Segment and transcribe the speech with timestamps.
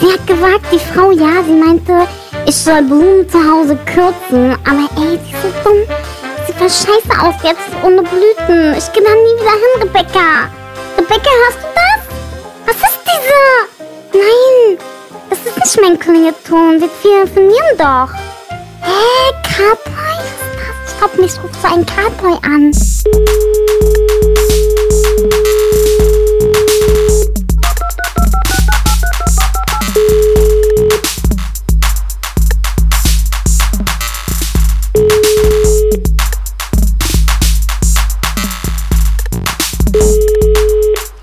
[0.00, 2.06] Sie hat gesagt, die Frau, ja, sie meinte,
[2.46, 4.52] ich soll Blumen zu Hause kürzen.
[4.64, 5.82] Aber ey, die ist so dumm.
[6.46, 8.74] Sieht voll scheiße aus jetzt ohne Blüten.
[8.76, 10.50] Ich geh da nie wieder hin, Rebecca.
[10.98, 12.02] Rebecca, hörst du das?
[12.66, 14.18] Was ist diese?
[14.18, 14.78] Nein,
[15.30, 16.80] das ist nicht mein Klingelton.
[16.80, 18.12] Wir telefonieren doch.
[18.82, 20.16] Hä, Cowboy?
[20.18, 20.92] Was ist das?
[20.92, 22.72] Ich glaub, mich ruft so ein Cowboy an.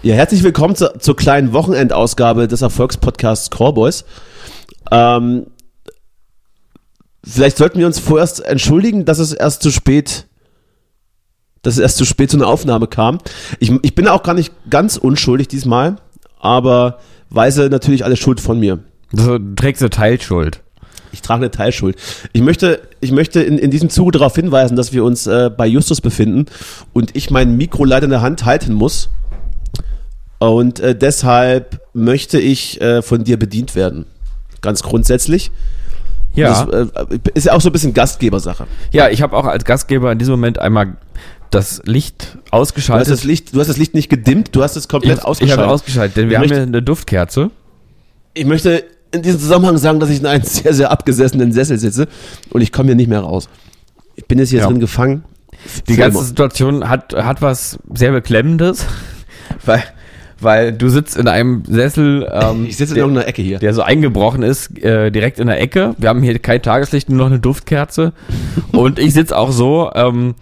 [0.04, 4.04] Ja, herzlich willkommen zu, zur kleinen Wochenendausgabe des Erfolgspodcasts Callboys.
[4.90, 5.46] Ähm,
[7.24, 10.26] vielleicht sollten wir uns vorerst entschuldigen, dass es erst zu spät,
[11.62, 13.20] dass es erst zu spät zu einer Aufnahme kam.
[13.60, 15.98] Ich, ich bin auch gar nicht ganz unschuldig diesmal,
[16.40, 16.98] aber
[17.30, 18.80] weise natürlich alle Schuld von mir.
[19.14, 20.62] Du trägst eine Teilschuld.
[21.12, 21.96] Ich trage eine Teilschuld.
[22.34, 25.68] Ich möchte, ich möchte in, in diesem Zuge darauf hinweisen, dass wir uns äh, bei
[25.68, 26.48] Justus befinden
[26.92, 29.12] und ich mein Mikro leider in der Hand halten muss.
[30.42, 34.06] Und äh, deshalb möchte ich äh, von dir bedient werden.
[34.62, 35.52] Ganz grundsätzlich.
[36.34, 36.66] Ja.
[36.66, 38.66] Das äh, ist ja auch so ein bisschen Gastgebersache.
[38.92, 40.98] Ja, ich habe auch als Gastgeber in diesem Moment einmal
[41.52, 43.14] das Licht Du hast ausgeschaltet.
[43.14, 45.64] das Licht, du hast das Licht nicht gedimmt, du hast es komplett ich, ich ausgeschaltet.
[45.64, 47.52] habe ausgeschaltet, denn wir Ich haben hier eine Duftkerze.
[48.34, 52.08] ich möchte in diesem Zusammenhang sagen, dass ich in einem sehr, sehr abgesessenen Sessel sitze
[52.50, 53.48] und ich komme hier nicht mehr raus.
[54.16, 54.68] Ich bin jetzt hier Ja.
[54.68, 55.24] drin gefangen.
[55.88, 56.24] Die ganze.
[56.24, 58.86] Situation hat, hat was sehr Beklemmendes,
[59.66, 59.84] weil,
[60.42, 63.60] weil du sitzt in einem Sessel, ähm, Ich sitze in der, irgendeiner Ecke hier.
[63.60, 65.96] der so eingebrochen ist, äh, direkt in der Ecke.
[65.98, 68.14] Wir haben hier kein Tageslicht, nur noch eine Duftkerze.
[68.72, 70.36] Und ich sitze auch so, ähm,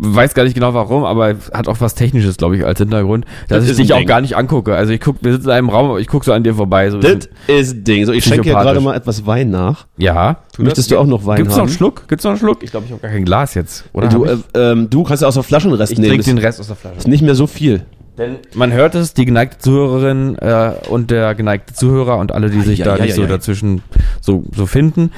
[0.00, 3.66] weiß gar nicht genau warum, aber hat auch was Technisches, glaube ich, als Hintergrund, dass
[3.66, 4.76] Das ich dich auch gar nicht angucke.
[4.76, 6.90] Also ich guck, wir sitzen in einem Raum, aber ich gucke so an dir vorbei.
[6.90, 8.04] So Das ist ein Ding.
[8.06, 9.86] So, ich schenke hier gerade mal etwas Wein nach.
[9.96, 10.36] ja.
[10.60, 11.68] Möchtest du auch noch Wein Gibt's noch haben?
[11.68, 12.08] einen Schluck?
[12.08, 12.64] Gibt's noch einen Schluck?
[12.64, 13.84] Ich glaube, ich habe gar kein Glas jetzt.
[13.92, 14.32] Oder du, ich?
[14.32, 16.08] äh, ähm, du kannst ja aus der Flaschenrest ich nehmen.
[16.10, 16.96] trinke Das den Rest aus der Flasche.
[16.98, 17.82] ist nicht mehr so viel.
[18.18, 22.60] Denn man hört es, die geneigte Zuhörerin äh, und der geneigte Zuhörer und alle, die
[22.62, 23.82] sich da nicht so dazwischen
[24.20, 25.12] so, so finden,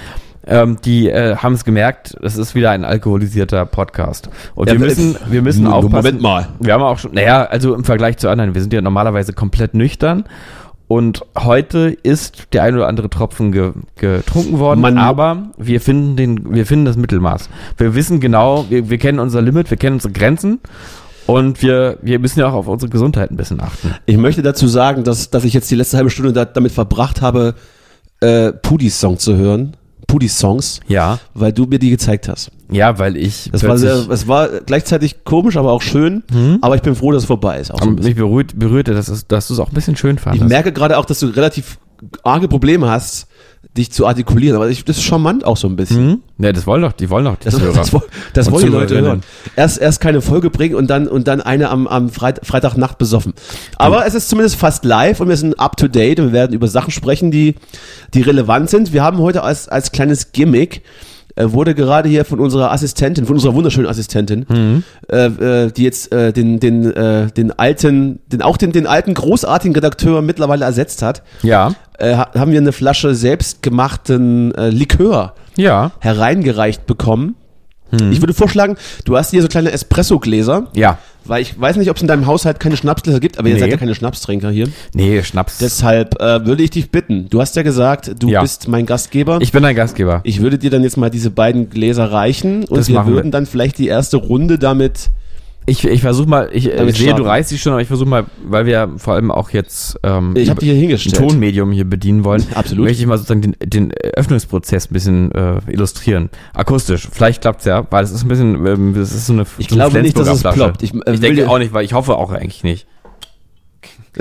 [0.46, 4.28] ähm, die äh, haben es gemerkt, es ist wieder ein alkoholisierter Podcast.
[4.54, 6.20] Und Ja, wir müssen, wir müssen Moment aufpassen.
[6.22, 6.48] mal.
[6.60, 9.74] Wir haben auch schon, naja, also im Vergleich zu anderen, wir sind ja normalerweise komplett
[9.74, 10.24] nüchtern.
[10.88, 16.16] Und heute ist der ein oder andere Tropfen ge, getrunken worden, Man- aber wir finden
[16.16, 17.48] den, wir finden das Mittelmaß.
[17.76, 20.58] Wir wissen genau, wir, wir kennen unser Limit, wir kennen unsere Grenzen
[21.30, 23.94] und wir, wir müssen ja auch auf unsere Gesundheit ein bisschen achten.
[24.06, 27.22] Ich möchte dazu sagen, dass, dass ich jetzt die letzte halbe Stunde da, damit verbracht
[27.22, 27.54] habe,
[28.20, 29.76] äh, Pudis Song zu hören.
[30.06, 32.50] Pudis Songs, Ja, weil du mir die gezeigt hast.
[32.70, 36.24] ja, weil ich Das war, sehr, es war gleichzeitig komisch, aber auch schön.
[36.62, 37.70] Aber ich bin froh, dass es vorbei ist.
[37.72, 40.22] Auch so mich berührt, berührte, dass, es, dass du es auch ein bisschen schön Ich
[40.22, 40.48] fandest.
[40.48, 41.78] merke gerade auch, dass du relativ
[42.24, 43.28] arge Probleme hast,
[43.76, 44.56] dich zu artikulieren.
[44.56, 45.96] Aber ich, das ist charmant auch so ein bisschen.
[45.96, 46.22] hm?
[46.38, 47.74] Ja, das wollen doch, die wollen doch die Das, Zuhörer.
[47.74, 47.90] das,
[48.32, 49.22] das wollen die Leute hören.
[49.56, 53.32] Erst, erst keine Folge bringen und dann, und dann eine am, am Freit Freitagnacht besoffen.
[53.76, 56.52] Aber es ist zumindest fast live und wir sind up to date und wir werden
[56.52, 57.54] über Sachen sprechen, die,
[58.14, 58.92] die relevant sind.
[58.92, 60.82] Wir haben heute als, als kleines Gimmick,
[61.40, 64.82] äh, wurde gerade hier von unserer Assistentin, von unserer wunderschönen Assistentin, Mhm.
[65.10, 65.26] äh,
[65.66, 69.74] äh, die jetzt äh, den, den, äh, den alten, den, auch den, den alten großartigen
[69.74, 75.92] Redakteur mittlerweile ersetzt hat, Ja, äh, ha- haben wir eine Flasche selbstgemachten äh, Likör ja,
[76.00, 77.36] hereingereicht bekommen.
[77.90, 78.12] Hm.
[78.12, 80.98] Ich würde vorschlagen, du hast hier so kleine Espresso-Gläser, ja.
[81.24, 83.60] Weil ich weiß nicht, ob es in deinem Haushalt keine Schnapsgläser gibt, aber ihr Nee.
[83.60, 84.68] seid ja keine Schnapstrinker hier.
[84.94, 85.58] Nee, Schnaps.
[85.58, 88.40] Deshalb äh, würde ich dich bitten, du hast ja gesagt, du Ja.
[88.42, 89.38] bist mein Gastgeber.
[89.40, 90.20] ich bin dein Gastgeber.
[90.24, 93.16] Ich würde dir dann jetzt mal diese beiden Gläser reichen und Das wir machen wir.
[93.16, 95.10] würden dann vielleicht die erste Runde damit.
[95.66, 98.08] Ich, ich versuche mal, ich äh, Damit sehe, du reißt dich schon, aber ich versuche
[98.08, 101.16] mal, weil wir vor allem auch jetzt ähm, Ich habe hier ein hingestellt.
[101.16, 102.86] Tonmedium hier bedienen wollen, Absolut.
[102.86, 106.30] möchte ich mal sozusagen den, den Öffnungsprozess ein bisschen äh, illustrieren.
[106.54, 107.06] Akustisch.
[107.12, 109.74] Vielleicht klappt's ja, weil es ist ein bisschen, ähm, das ist so eine Ich so
[109.76, 110.56] eine glaube nicht, dass es Flasche.
[110.56, 110.82] ploppt.
[110.82, 112.86] Ich, Ich, äh, will denke auch nicht, weil ich hoffe auch eigentlich nicht.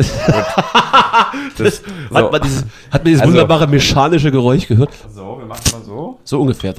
[1.57, 1.81] das,
[2.13, 4.91] Hat man dieses, hat man dieses Also- wunderbare mechanische Geräusch gehört?
[5.13, 6.19] so, wir machen mal so.
[6.24, 6.75] So ungefähr.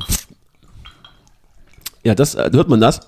[2.05, 3.01] Ja, das äh, hört man das?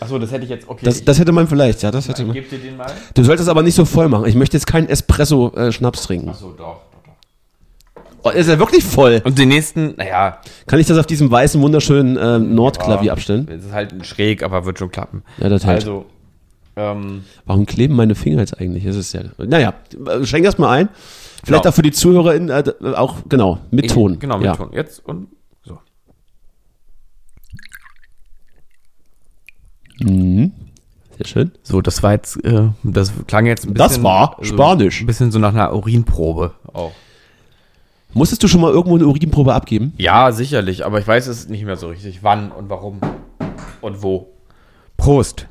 [0.00, 0.84] Achso, das hätte ich jetzt, okay.
[0.84, 2.34] Das, das hätte man vielleicht, ja, das hätte ich man.
[2.34, 2.90] gebe dir den mal.
[3.14, 4.26] Du solltest aber nicht so voll machen.
[4.26, 6.28] Ich möchte jetzt keinen Espresso-Schnaps trinken.
[6.30, 7.02] Achso, doch, doch,
[7.94, 8.02] doch.
[8.24, 9.22] Oh, ist er wirklich voll?
[9.24, 13.48] Und die nächsten, naja, Kann ich das auf diesem weißen, wunderschönen äh, Nordklavier abstellen?
[13.50, 15.22] Es ist halt schräg, aber wird schon klappen.
[15.38, 15.80] Ja, das hält.
[15.80, 16.06] Also,
[16.76, 18.84] ähm, Warum kleben meine Finger jetzt eigentlich?
[18.84, 19.20] Das ist ja.
[19.38, 19.74] Naja,
[20.06, 20.88] äh, schenk das mal ein.
[21.44, 21.70] Vielleicht Genau.
[21.70, 24.18] auch für die ZuhörerInnen äh, auch, genau, mit Ton.
[24.18, 24.56] Genau, mit ja.
[24.56, 24.70] Ton.
[24.72, 25.28] Jetzt und
[30.06, 30.50] so.
[31.18, 31.52] Sehr schön.
[31.62, 34.04] So, das war jetzt, äh, das klang jetzt ein Das bisschen.
[34.04, 35.00] war Spanisch.
[35.00, 36.92] Ein bisschen so nach einer Urinprobe auch.
[38.12, 39.92] Musstest du schon mal irgendwo eine Urinprobe abgeben?
[39.96, 42.22] Ja, sicherlich, aber ich weiß es nicht mehr so richtig.
[42.22, 43.00] Wann und warum
[43.80, 44.28] und wo.
[44.96, 45.46] Prost.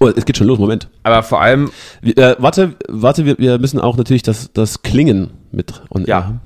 [0.00, 0.88] Oh, es geht schon los, Moment.
[1.04, 1.70] Aber vor allem,
[2.00, 5.82] Wir, äh, warte, warte, wir, wir müssen auch natürlich das, das Klingen mit.
[5.88, 6.40] Und, Ja.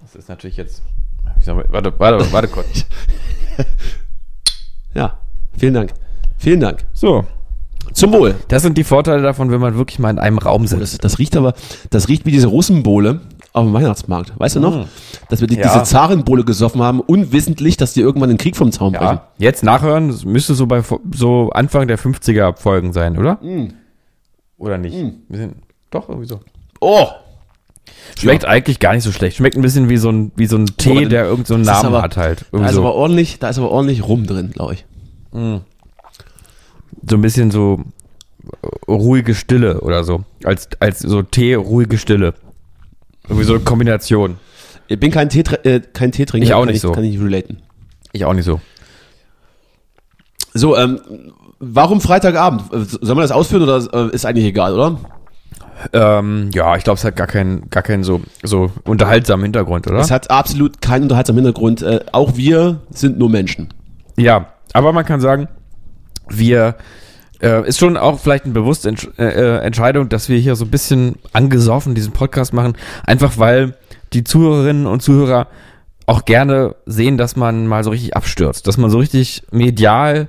[0.00, 0.82] das ist natürlich jetzt.
[1.46, 2.84] Man, warte, warte, warte kurz.
[4.94, 5.18] Ja,
[5.56, 5.94] vielen Dank.
[6.42, 6.84] Vielen Dank.
[6.92, 7.24] So,
[7.92, 8.34] Zum Wohl.
[8.48, 10.82] das sind die Vorteile davon, wenn man wirklich mal in einem Raum Oh, sitzt.
[10.82, 11.54] das, das riecht aber,
[11.90, 13.20] das riecht wie diese Russenbowle
[13.52, 14.32] auf dem Weihnachtsmarkt.
[14.38, 14.86] Weißt du noch?
[15.28, 15.62] Dass wir die, Ja.
[15.72, 19.04] diese Zarenbowle gesoffen haben, unwissentlich, dass die irgendwann den Krieg vom Zaun brechen.
[19.18, 20.82] Ja, jetzt nachhören, das müsste so bei
[21.14, 23.38] so Anfang der 50er Folgen sein, oder?
[24.58, 24.96] Oder nicht?
[25.28, 25.56] Bisschen,
[25.90, 26.40] doch, irgendwie so.
[26.80, 27.06] Oh!
[28.18, 29.36] Schmeckt eigentlich gar nicht so schlecht.
[29.36, 31.86] Schmeckt ein bisschen wie so ein, wie so ein Tee, Boah, der irgendeinen so Namen
[31.86, 32.46] aber- hat halt.
[32.52, 34.84] Da ist, aber so, ordentlich, da ist aber ordentlich Rum drin, glaube ich.
[37.08, 37.80] So ein bisschen so
[38.62, 40.24] äh, ruhige Stille oder so.
[40.44, 42.34] Als, als so Tee, ruhige Stille.
[43.24, 44.36] Irgendwie so eine Kombination.
[44.88, 46.46] Ich bin kein, Tee, äh, kein Teetrinker.
[46.46, 46.92] Ich auch kann nicht ich, so.
[46.92, 47.62] Kann ich relaten.
[48.12, 48.60] Ich auch nicht so.
[50.54, 51.00] So, ähm,
[51.60, 52.64] warum Freitagabend?
[53.00, 54.98] Soll man das ausführen oder äh, ist eigentlich egal, oder?
[55.92, 59.98] Ähm, ja, ich glaube, es hat gar keinen, gar keinen so, so unterhaltsamen Hintergrund, oder?
[59.98, 61.82] Es hat absolut keinen unterhaltsamen Hintergrund.
[61.82, 63.72] Äh, auch wir sind nur Menschen.
[64.16, 65.48] Ja, aber man kann sagen,
[66.28, 66.76] wir
[67.42, 70.64] äh, ist schon auch vielleicht eine bewusste Entsch äh, äh, Entscheidung, dass wir hier so
[70.64, 72.74] ein bisschen angesoffen diesen Podcast machen,
[73.04, 73.74] einfach weil
[74.12, 75.48] die Zuhörerinnen und Zuhörer
[76.06, 80.28] auch gerne sehen, dass man mal so richtig abstürzt, dass man so richtig medial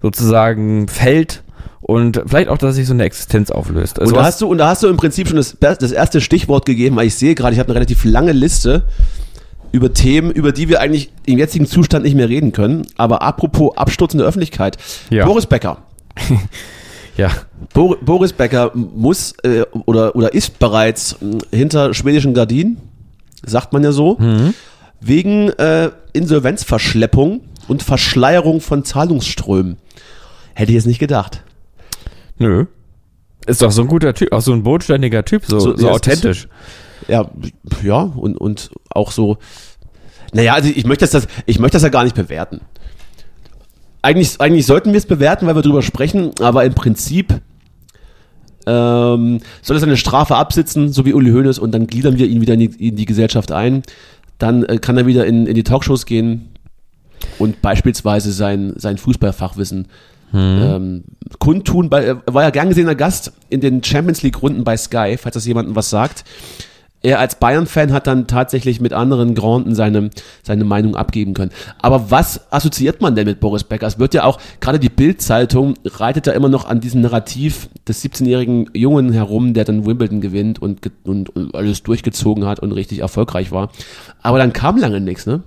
[0.00, 1.42] sozusagen fällt
[1.80, 4.00] und vielleicht auch, dass sich so eine Existenz auflöst.
[4.00, 6.20] Also Und da, hast du, und da hast du im Prinzip schon das, das erste
[6.20, 8.84] Stichwort gegeben, weil ich sehe gerade, ich habe eine relativ lange Liste
[9.72, 12.86] über Themen, über die wir eigentlich im jetzigen Zustand nicht mehr reden können.
[12.96, 14.76] Aber apropos Absturz in der Öffentlichkeit.
[15.10, 15.24] Ja.
[15.26, 15.78] Boris Becker.
[17.16, 17.30] ja,
[17.74, 22.78] Bor Boris Becker muss äh, oder, oder ist bereits mh, hinter schwedischen Gardinen,
[23.44, 24.18] sagt man ja so,
[25.00, 29.76] wegen äh, Insolvenzverschleppung und Verschleierung von Zahlungsströmen.
[30.54, 31.44] Hätte ich jetzt nicht gedacht.
[32.38, 32.66] nö.
[33.46, 35.90] Ist doch so ein guter Typ, auch so ein bodenständiger Typ, so, So, so, ja,
[35.90, 36.48] es authentisch.
[37.06, 37.30] Ja,
[37.82, 39.38] ja, und, und auch so.
[40.32, 42.60] Naja, also ich möchte das, ich möchte das ja gar nicht bewerten.
[44.02, 47.40] Eigentlich, eigentlich sollten wir es bewerten, weil wir drüber sprechen, aber im Prinzip
[48.66, 52.40] ähm, soll er seine Strafe absitzen, so wie Uli Hoeneß, und dann gliedern wir ihn
[52.40, 53.82] wieder in die, in die Gesellschaft ein.
[54.38, 56.50] Dann äh, kann er wieder in, in die Talkshows gehen
[57.38, 59.88] und beispielsweise sein, sein Fußballfachwissen
[60.34, 61.04] ähm,
[61.38, 61.88] kundtun.
[61.88, 65.46] Bei, er war ja gern gesehener Gast in den Champions League-Runden bei Sky, falls das
[65.46, 66.24] jemandem was sagt.
[67.00, 70.10] Er als Bayern-Fan hat dann tatsächlich mit anderen Granden seine,
[70.42, 71.52] seine Meinung abgeben können.
[71.80, 73.86] Aber was assoziiert man denn mit Boris Becker?
[73.86, 78.04] Es wird ja auch, gerade die Bild-Zeitung reitet da immer noch an diesem Narrativ des
[78.04, 82.98] 17-jährigen Jungen herum, der dann Wimbledon gewinnt und, und, und alles durchgezogen hat und richtig
[82.98, 83.70] erfolgreich war.
[84.20, 85.42] Aber dann kam lange nichts, ne?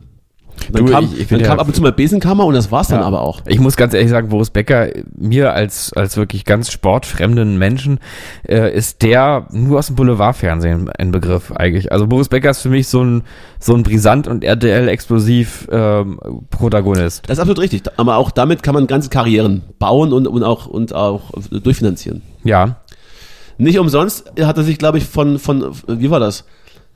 [0.72, 2.72] Dann Du, kam, ich- ich dann kam ja- ab und zu mal Besenkammer und das
[2.72, 3.06] war's dann Ja.
[3.06, 3.42] aber auch.
[3.48, 8.00] Ich muss ganz ehrlich sagen, Boris Becker, mir als, als wirklich ganz sportfremden Menschen,
[8.48, 11.92] äh, ist der nur aus dem Boulevardfernsehen ein Begriff eigentlich.
[11.92, 13.24] Also Boris Becker ist für mich so ein,
[13.60, 17.24] so ein brisant und RTL-explosiv ähm, Protagonist.
[17.28, 17.84] Das ist absolut richtig.
[17.98, 22.22] Aber auch damit kann man ganze Karrieren bauen und, und, auch, und auch durchfinanzieren.
[22.44, 22.78] Ja.
[23.58, 26.46] Nicht umsonst hat er sich, glaube ich, von, von, wie war das?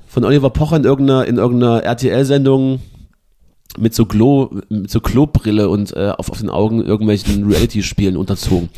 [0.08, 2.80] Von Oliver Pocher in irgendeiner, in irgendeiner RTL-Sendung
[3.78, 8.70] mit so Glow, mit so Klobrille und äh, auf, auf den Augen irgendwelchen Reality-Spielen unterzogen.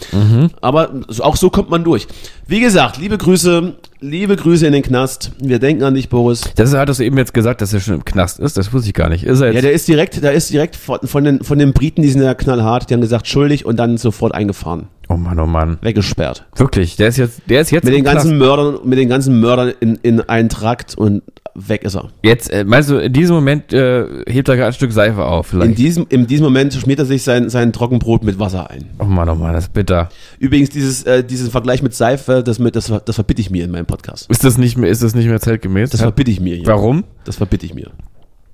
[0.61, 2.07] Aber so- auch so kommt man durch.
[2.47, 5.31] Wie gesagt, liebe Grüße, liebe Grüße in den Knast.
[5.41, 6.41] Wir denken an dich, Boris.
[6.55, 8.57] Das hattest du eben jetzt gesagt, dass er schon im Knast ist.
[8.57, 9.23] Das wusste ich gar nicht.
[9.23, 9.55] Ist er jetzt?
[9.55, 12.21] Ja, der ist direkt, der ist direkt von, von, den, von den Briten, die sind
[12.21, 15.77] ja knallhart, die haben gesagt, schuldig und dann sofort eingefahren, oh Mann, oh Mann.
[15.81, 16.45] weggesperrt.
[16.55, 18.39] Wirklich, der ist jetzt, der ist jetzt Mit den ganzen Knast.
[18.39, 21.23] Mördern, mit den ganzen Mördern in, in einen Trakt und
[21.59, 22.09] weg ist er.
[22.21, 25.51] Jetzt, äh, meinst du, in diesem Moment äh, hebt er gerade ein Stück Seife auf
[25.53, 25.77] In vielleicht?
[25.79, 28.85] diesem, in diesem Moment schmiert er sich sein, sein Trockenbrot mit Wasser ein.
[28.99, 30.09] oh Mann, oh Mann, das ist bitter.
[30.37, 33.71] Übrigens, dieses, äh, diesen Vergleich mit Seife, das, mit, das, das verbitte ich mir in
[33.71, 34.29] meinem Podcast.
[34.29, 35.89] Ist das nicht mehr, ist das nicht mehr zeitgemäß?
[35.89, 36.67] Das verbitte ich mir hier.
[36.67, 37.03] Warum?
[37.23, 37.89] Das verbitte ich mir.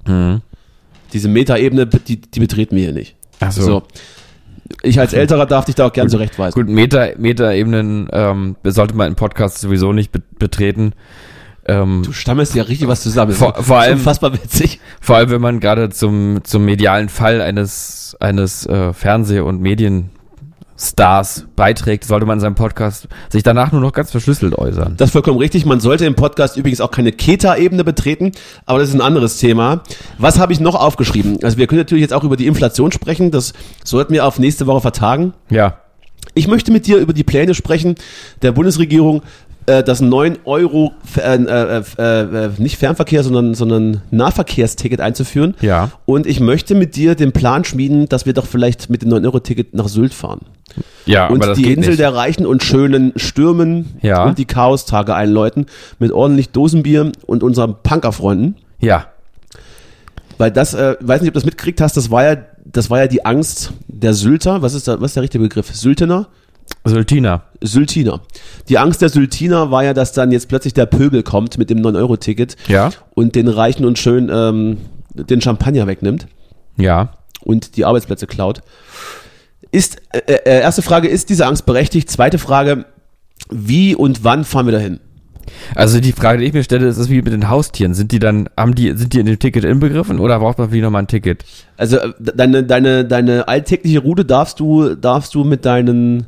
[0.08, 0.42] Mhm.
[1.12, 3.16] Diese Metaebene, die, die betreten wir hier nicht.
[3.42, 3.62] Ach so.
[3.64, 3.84] So.
[4.82, 6.60] Ich als Älterer darf dich da auch gern zurechtweisen.
[6.62, 10.94] Gut, Meta, Meta-Ebenen ähm, sollte man im Podcast sowieso nicht be betreten.
[11.66, 13.30] Ähm, Du stammelst ja richtig was zusammen.
[13.32, 14.82] Das Vor- ist vor allem- unfassbar witzig.
[15.00, 19.62] vor allem, wenn man gerade zum, zum medialen Fall eines, eines äh, Fernseh- und
[20.74, 24.96] Medienstars beiträgt, sollte man in seinem Podcast sich danach nur noch ganz verschlüsselt äußern.
[24.98, 25.66] Das ist vollkommen richtig.
[25.66, 28.32] Man sollte im Podcast übrigens auch keine Keta-Ebene betreten,
[28.66, 29.84] aber das ist ein anderes Thema.
[30.18, 31.38] Was habe ich noch aufgeschrieben?
[31.44, 33.32] Also wir können natürlich jetzt auch über die Inflation sprechen.
[33.32, 33.54] Das
[33.84, 35.34] sollten wir auf nächste Woche vertagen.
[35.50, 35.78] Ja.
[36.36, 37.96] Ich möchte mit dir über die Pläne sprechen
[38.42, 39.22] der Bundesregierung,
[39.66, 45.56] das 9 Euro, äh, äh, äh, äh, nicht Fernverkehr, sondern, sondern Nahverkehrsticket einzuführen.
[45.62, 45.92] Ja.
[46.06, 49.74] Und ich möchte mit dir den Plan schmieden, dass wir doch vielleicht mit dem 9-Euro-Ticket
[49.74, 50.42] nach Sylt fahren.
[51.06, 52.00] Ja, und die Insel nicht.
[52.00, 54.24] der Reichen und Schönen stürmen Ja.
[54.24, 55.68] und die Chaostage einläuten
[56.00, 58.56] mit ordentlich Dosenbier und unseren Punkerfreunden.
[58.80, 59.08] Ja.
[60.38, 63.00] Weil das, äh, weiß nicht, ob du das mitgekriegt hast, das war ja, das war
[63.00, 64.62] ja die Angst der Sylter.
[64.62, 65.74] Was ist da, was ist der richtige Begriff?
[65.74, 66.28] Syltener?
[66.86, 67.44] Sultina.
[67.62, 68.22] Syltiner.
[68.68, 71.80] Die Angst der Syltiner war ja, dass dann jetzt plötzlich der Pöbel kommt mit dem
[71.80, 72.92] 9-Euro-Ticket Ja.
[73.16, 74.78] und den Reichen und Schönen ähm,
[75.14, 76.28] den Champagner wegnimmt
[76.78, 77.14] Ja.
[77.42, 78.62] und die Arbeitsplätze klaut.
[79.72, 82.12] Ist, äh, äh, erste Frage, ist diese Angst berechtigt?
[82.12, 82.86] Zweite Frage,
[83.50, 85.00] wie und wann fahren wir dahin?
[85.76, 87.94] Also die Frage, die ich mir stelle, ist es wie mit den Haustieren.
[87.94, 90.90] Sind die dann, haben die, sind die in dem Ticket inbegriffen oder braucht man wieder
[90.90, 91.44] mal ein Ticket?
[91.78, 96.28] Also äh, deine, deine, deine alltägliche Route darfst du, darfst du mit deinen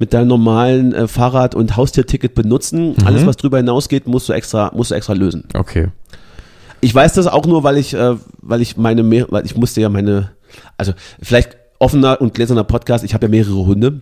[0.00, 2.96] mit deinem normalen äh, Fahrrad- und Haustierticket benutzen.
[3.04, 5.44] Alles, was drüber hinausgeht, musst du extra, musst du extra lösen.
[5.54, 5.88] Okay.
[6.80, 9.82] Ich weiß das auch nur, weil ich, äh, weil ich meine, mehr, weil ich musste
[9.82, 10.30] ja meine,
[10.78, 13.04] also vielleicht offener und gläserner Podcast.
[13.04, 14.00] Ich habe ja mehrere Hunde,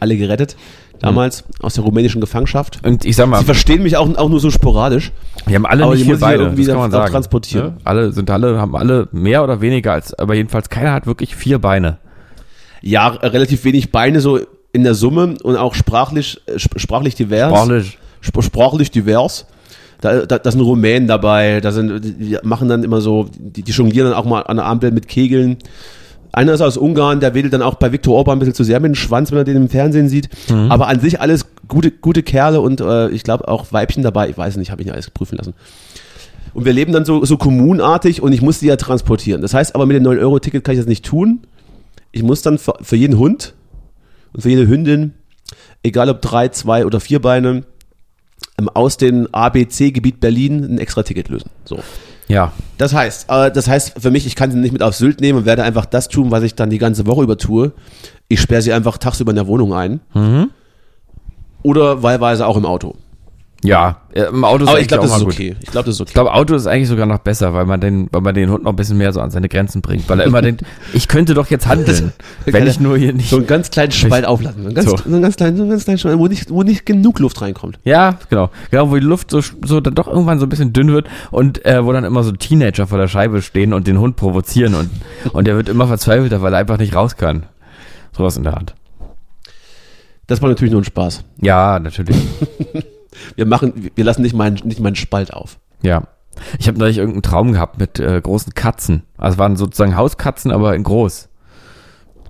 [0.00, 0.56] alle gerettet
[1.00, 2.80] damals aus der rumänischen Gefangenschaft.
[2.82, 5.12] Und ich sag mal, Sie verstehen mich auch, auch nur so sporadisch.
[5.44, 7.12] wir haben alle aber nicht ja Beine, irgendwie das kann man sagen.
[7.12, 7.66] transportieren.
[7.66, 7.76] Ne?
[7.84, 11.58] Alle sind alle, haben alle mehr oder weniger als, aber jedenfalls keiner hat wirklich vier
[11.58, 11.98] Beine.
[12.80, 14.40] Ja, relativ wenig Beine so
[14.74, 17.48] in der Summe und auch sprachlich, äh, sp- sprachlich divers.
[17.50, 17.98] Sprachlich.
[18.20, 19.46] Sp sprachlich divers.
[20.00, 23.72] Da, da, da sind Rumänen dabei, da sind, die machen dann immer so, die, die
[23.72, 25.56] jonglieren dann auch mal an der Ampel mit Kegeln.
[26.32, 28.80] Einer ist aus Ungarn, der wedelt dann auch bei Viktor Orban ein bisschen zu sehr
[28.80, 30.28] mit dem Schwanz, wenn er den im Fernsehen sieht.
[30.70, 34.28] Aber an sich alles gute, gute Kerle und äh, ich glaube auch Weibchen dabei.
[34.28, 35.54] Ich weiß nicht, habe ich nicht alles prüfen lassen.
[36.52, 39.42] Und wir leben dann so, so kommunartig und ich muss die ja transportieren.
[39.42, 41.40] Das heißt aber mit dem 9-Euro-Ticket kann ich das nicht tun.
[42.12, 43.54] Ich muss dann für, für jeden Hund
[44.34, 45.14] und für jede Hündin,
[45.82, 47.64] egal ob drei, zwei oder vier Beine,
[48.58, 51.50] ähm, aus dem ABC-Gebiet Berlin ein extra Ticket lösen.
[51.64, 51.80] So.
[52.28, 52.52] Ja.
[52.78, 55.40] Das heißt, äh, das heißt für mich, ich kann sie nicht mit auf Sylt nehmen
[55.40, 57.72] und werde einfach das tun, was ich dann die ganze Woche über tue.
[58.28, 60.00] Ich sperre sie einfach tagsüber in der Wohnung ein.
[61.62, 62.94] Oder wahlweise auch im Auto.
[63.64, 65.56] Ja, im Auto ist Aber ich glaube, auch das ist okay.
[65.60, 66.10] Ich glaube, das ist okay.
[66.10, 68.62] Ich glaube, Auto ist eigentlich sogar noch besser, weil man den, weil man den Hund
[68.62, 71.32] noch ein bisschen mehr so an seine Grenzen bringt, weil er immer denkt, ich könnte
[71.32, 72.12] doch jetzt handeln,
[72.44, 73.30] wenn ich nur hier nicht.
[73.30, 74.62] so einen ganz kleinen Spalt auflassen.
[74.62, 74.96] So einen ganz, So.
[74.98, 75.04] so.
[75.06, 77.78] einen ganz kleinen, so einen ganz kleinen Spalt, wo nicht, wo nicht genug Luft reinkommt.
[77.84, 78.50] Ja, genau.
[78.70, 81.64] Genau, wo die Luft so, so dann doch irgendwann so ein bisschen dünn wird und
[81.64, 84.90] äh, wo dann immer so Teenager vor der Scheibe stehen und den Hund provozieren und,
[85.32, 87.44] und der wird immer verzweifelter, weil er einfach nicht raus kann.
[88.14, 88.74] Sowas in der Art.
[90.26, 91.24] Das war natürlich nur ein Spaß.
[91.40, 92.16] Ja, natürlich.
[93.36, 95.58] Wir machen, wir lassen nicht meinen, nicht meinen Spalt auf.
[95.82, 96.04] Ja.
[96.58, 99.04] Ich habe neulich irgendeinen Traum gehabt mit äh, großen Katzen.
[99.16, 101.28] Also es waren sozusagen Hauskatzen, aber in groß.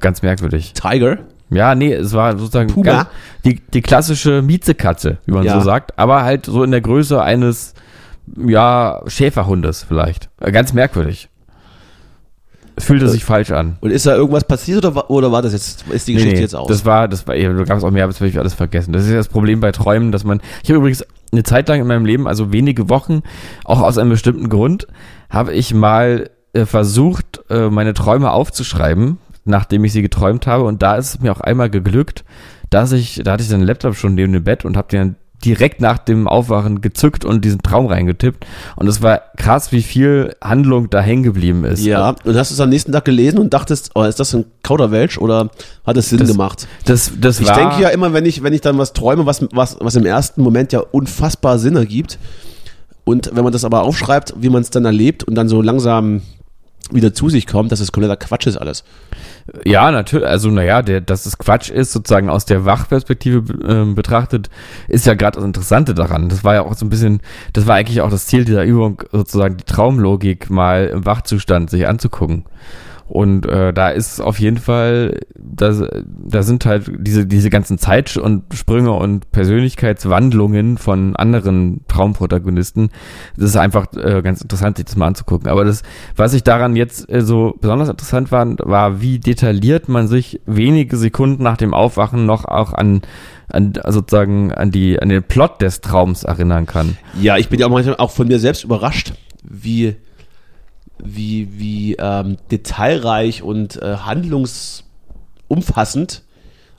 [0.01, 0.75] Ganz merkwürdig.
[0.75, 1.19] Tiger?
[1.51, 2.85] Ja, nee, es war sozusagen Puma?
[2.85, 3.09] ganz,
[3.45, 5.59] die, die klassische Miezekatze, wie man Ja.
[5.59, 7.75] so sagt, aber halt so in der Größe eines
[8.37, 10.31] ja, Schäferhundes vielleicht.
[10.41, 11.29] Äh, Ganz merkwürdig.
[12.77, 13.77] Fühlte sich falsch an.
[13.81, 16.57] Und ist da irgendwas passiert oder war, oder war das jetzt, ist die Geschichte jetzt
[16.57, 16.67] aus?
[16.67, 18.93] Das war, das war, da gab es auch mehr, aber das habe ich alles vergessen.
[18.93, 21.81] Das ist ja das Problem bei Träumen, dass man, ich habe übrigens eine Zeit lang
[21.81, 23.23] in meinem Leben, also wenige Wochen,
[23.65, 24.89] auch aus einem bestimmten Grund,
[25.31, 30.65] habe ich mal äh, versucht, äh, meine Träume aufzuschreiben, nachdem ich sie geträumt habe.
[30.65, 32.25] Und da ist es mir auch einmal geglückt,
[32.71, 35.17] dass ich, da hatte ich den Laptop schon neben dem Bett und habe den dann
[35.45, 38.47] direkt nach dem Aufwachen gezückt und diesen Traum reingetippt.
[38.77, 41.85] Und es war krass, wie viel Handlung da hängen geblieben ist.
[41.85, 44.47] ja, und hast du es am nächsten Tag gelesen und dachtest, oh, ist das ein
[44.63, 45.51] Kauderwelsch oder
[45.87, 46.67] hat es Sinn Das gemacht?
[46.87, 49.47] Das, das Ich war, denke ja immer, wenn ich, wenn ich dann was träume, was,
[49.53, 52.19] was, was im ersten Moment ja unfassbar Sinn ergibt.
[53.05, 56.23] Und wenn man das aber aufschreibt, wie man es dann erlebt und dann so langsam
[56.93, 58.85] wieder zu sich kommt, dass es kompletter Quatsch ist alles.
[59.65, 60.27] Ja, natürlich.
[60.27, 64.49] Also, naja, der, dass es Quatsch ist, sozusagen aus der Wachperspektive ähm, betrachtet,
[64.89, 66.29] ist ja gerade das Interessante daran.
[66.29, 67.21] Das war ja auch so ein bisschen,
[67.53, 71.87] das war eigentlich auch das Ziel dieser Übung, sozusagen die Traumlogik mal im Wachzustand sich
[71.87, 72.45] anzugucken.
[73.07, 78.17] Und äh, da ist auf jeden Fall, da, da sind halt diese, diese ganzen Zeit-
[78.17, 82.91] und Sprünge und Persönlichkeitswandlungen von anderen Traumprotagonisten.
[83.37, 85.49] Das ist einfach äh, ganz interessant, sich das mal anzugucken.
[85.51, 85.83] Aber das,
[86.17, 90.97] was ich daran jetzt äh, so besonders interessant war, war, wie detailliert man sich wenige
[90.97, 93.03] Sekunden nach dem Aufwachen noch auch an
[93.49, 96.97] an sozusagen an die an den Plot des Traums erinnern kann.
[97.21, 99.97] Ja, ich bin ja auch manchmal auch von mir selbst überrascht, wie
[101.03, 106.23] wie wie ähm, detailreich und äh, handlungsumfassend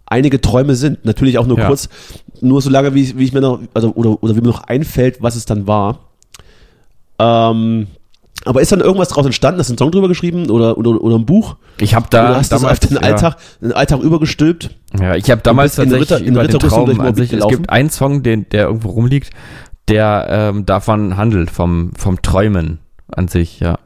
[0.05, 1.05] einige Träume sind.
[1.05, 1.67] Natürlich auch nur Ja.
[1.67, 1.89] kurz,
[2.41, 5.21] nur so lange, wie, wie ich mir noch, also oder, oder wie mir noch einfällt,
[5.21, 5.99] was es dann war.
[7.17, 7.87] Ähm,
[8.43, 9.59] aber ist dann irgendwas draus entstanden?
[9.59, 11.55] Hast du einen Song drüber geschrieben oder, oder, oder ein Buch?
[11.79, 14.69] Ich habe da oder hast du das auf den Alltag, den Alltag übergestülpt?
[14.99, 17.47] Ja, ja ich habe damals in tatsächlich Ritter- in über den Traum an sich, es
[17.47, 19.31] gibt einen Song, den, der irgendwo rumliegt,
[19.87, 23.79] der ähm, davon handelt, vom, vom Träumen an sich, ja.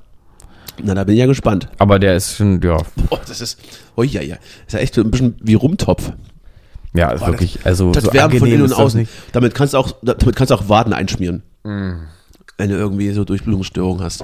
[0.84, 1.68] Na, da bin ich ja gespannt.
[1.78, 2.78] Aber der ist schon, ja,
[3.10, 3.60] Boah, das ist,
[3.96, 4.36] oh ja, ja,
[4.68, 6.12] ist ja echt so ein bisschen wie Rumtopf.
[6.94, 9.02] ja, ist Boah, wirklich, also Das so Wärme von innen und das außen.
[9.02, 9.12] nicht.
[9.34, 11.44] Damit kannst du auch, damit kannst du auch Waden einschmieren.
[11.64, 14.24] Wenn du irgendwie so Durchblutungsstörungen hast.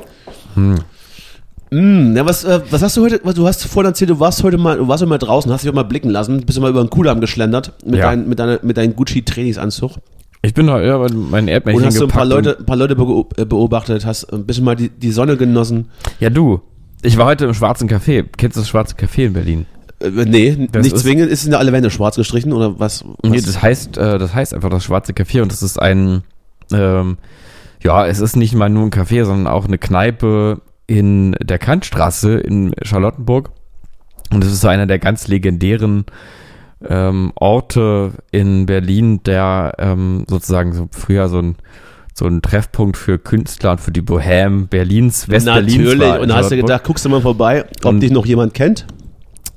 [1.71, 4.43] Mm, ja, was, äh, was hast du heute, was, du hast vorhin erzählt, du warst
[4.43, 6.61] heute mal, du warst heute mal draußen, hast dich auch mal blicken lassen, bist du
[6.61, 8.09] mal über den Kudamm geschlendert mit, Ja.
[8.09, 9.93] dein, mit, deiner, mit deinem Gucci-Trainingsanzug.
[10.45, 12.93] Ich bin da ja, mein Erdmännchen Und hast du ein paar Leute, ein paar Leute
[13.37, 15.89] äh, beobachtet, hast ein bisschen mal die, die Sonne genossen.
[16.19, 16.61] Ja, du,
[17.01, 18.25] ich war heute im Schwarzen Café.
[18.37, 19.65] Kennst du das Schwarze Café in Berlin?
[19.99, 23.03] Äh, nee, Das nicht ist- zwingend, ist in der alle Wände schwarz gestrichen oder was?
[23.21, 23.31] was?
[23.31, 26.21] Nee, das heißt, äh, das heißt einfach das Schwarze Café und das ist ein,
[26.71, 27.17] ähm,
[27.83, 32.33] ja, es ist nicht mal nur ein Café, sondern auch eine Kneipe in der Kantstraße
[32.37, 33.49] in Charlottenburg.
[34.31, 36.05] Und es ist so einer der ganz legendären
[36.89, 41.55] ähm, Orte in Berlin, der ähm, sozusagen so früher so ein
[42.17, 45.99] so ein Treffpunkt für Künstler und für die Bohème Berlins, West-Berlins Natürlich.
[45.99, 46.21] war.
[46.21, 46.67] Und da hast du Charlottenburg.
[46.67, 48.85] gedacht, guckst du mal vorbei, ob Und- dich noch jemand kennt?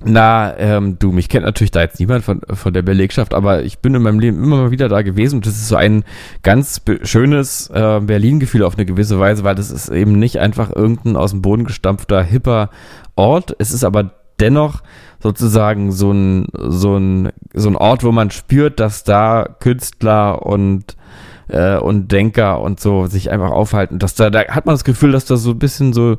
[0.04, 3.78] Na, ähm, du, mich kennt natürlich da jetzt niemand von, von der Belegschaft, aber ich
[3.80, 6.04] bin in meinem Leben immer mal wieder da gewesen und das ist so ein
[6.44, 11.16] ganz schönes äh, Berlin-Gefühl auf eine gewisse Weise, weil das ist eben nicht einfach irgendein
[11.16, 12.70] aus dem Boden gestampfter, hipper
[13.16, 13.56] Ort.
[13.58, 14.82] Es ist aber dennoch
[15.20, 20.96] sozusagen so ein, so ein, so ein Ort, wo man spürt, dass da Künstler und
[21.48, 23.98] äh, und Denker und so sich einfach aufhalten.
[23.98, 26.18] Dass da, da hat man das Gefühl, dass da so ein bisschen so,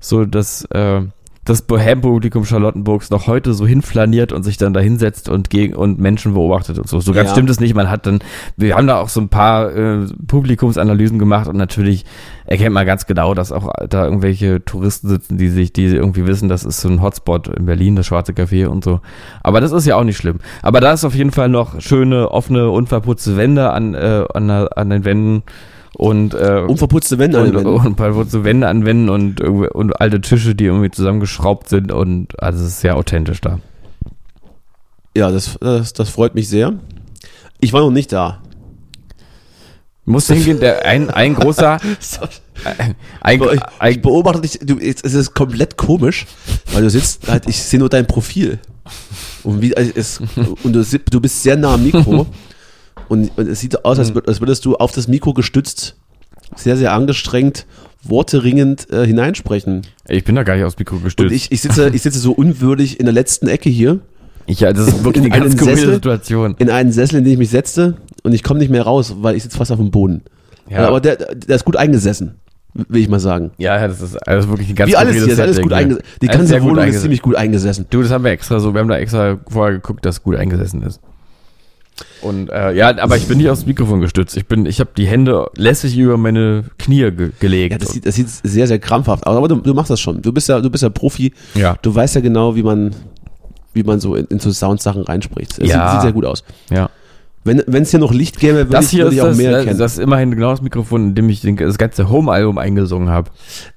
[0.00, 1.02] so das, äh,
[1.44, 5.98] das Bohem-Publikum Charlottenburgs noch heute so hinflaniert und sich dann da hinsetzt und gegen und
[5.98, 7.00] Menschen beobachtet und so.
[7.00, 7.32] So ganz Ja.
[7.34, 7.74] stimmt es nicht.
[7.74, 8.20] Man hat dann,
[8.56, 12.04] wir haben da auch so ein paar äh, Publikumsanalysen gemacht und natürlich
[12.46, 16.48] erkennt man ganz genau, dass auch da irgendwelche Touristen sitzen, die sich, die irgendwie wissen,
[16.48, 19.00] das ist so ein Hotspot in Berlin, das Schwarze Café und so.
[19.42, 20.38] Aber das ist ja auch nicht schlimm.
[20.62, 24.90] Aber da ist auf jeden Fall noch schöne, offene, unverputzte Wände an, äh, an, an
[24.90, 25.42] den Wänden
[25.96, 27.64] und äh, Unverputzte Wände an und,
[27.96, 28.14] Wänden.
[28.14, 32.62] und so Wände an Wänden und, und alte Tische, die irgendwie zusammengeschraubt sind und also
[32.62, 33.60] es ist sehr authentisch da.
[35.16, 36.74] Ja, das, das, das freut mich sehr.
[37.60, 38.42] Ich war noch nicht da.
[40.06, 41.80] Musst du hingehen, der, ein, ein großer,
[43.22, 46.26] ein, Ich, ich beobachte dich, du, es ist komplett komisch,
[46.72, 48.58] weil du sitzt halt, ich sehe nur dein Profil.
[49.44, 50.20] Und, wie, also es,
[50.62, 52.26] und du, du bist sehr nah am Mikro.
[53.08, 54.22] und, und es sieht aus, als, Hm.
[54.26, 55.96] als würdest du auf das Mikro gestützt,
[56.56, 57.66] sehr, sehr angestrengt,
[58.02, 59.82] worteringend äh, hineinsprechen.
[60.08, 61.34] ich bin da gar nicht aufs Mikro Und gestützt.
[61.34, 64.00] ich, ich, sitze, ich sitze so unwürdig in der letzten Ecke hier,
[64.46, 65.94] Ich, ja, das ist wirklich in eine ganz skurrile Sessel?
[65.94, 66.54] Situation.
[66.58, 69.34] in einen Sessel, in den ich mich setzte und ich komme nicht mehr raus, weil
[69.36, 70.22] ich sitze fast auf dem Boden.
[70.68, 70.86] Ja.
[70.86, 72.34] Aber der, der ist gut eingesessen,
[72.74, 73.52] will ich mal sagen.
[73.58, 76.06] Ja, das ist, also wirklich ein ganz Wie alles hier, ist alles gut eingesessen.
[76.20, 77.86] Die ganze Wohnung ist ziemlich gut eingesessen.
[77.88, 80.36] Du, das haben wir extra so, wir haben da extra vorher geguckt, dass es gut
[80.36, 81.00] eingesessen ist.
[82.22, 84.36] Und äh, ja, aber ich bin nicht aufs Mikrofon gestützt.
[84.36, 87.72] Ich bin, ich habe die Hände lässig über meine Knie ge gelegt.
[87.72, 89.36] Ja, das sieht, das sieht sehr, sehr krampfhaft aus.
[89.36, 90.20] Aber du, du machst das schon.
[90.22, 91.32] Du bist ja, du bist ja Profi.
[91.54, 92.94] ja, Du weißt ja genau, wie man,
[93.74, 95.58] wie man so in, in so Soundsachen reinspricht.
[95.58, 95.86] Es Ja.
[95.86, 96.42] sieht, sieht sehr gut aus.
[96.70, 96.90] ja.
[97.46, 99.50] Wenn es hier noch Licht gäbe, würde Das ich, hier würde ich auch das, mehr
[99.50, 99.78] das, erkennen.
[99.78, 103.30] das ist immerhin genau das Mikrofon, in dem ich das ganze Home-Album eingesungen habe.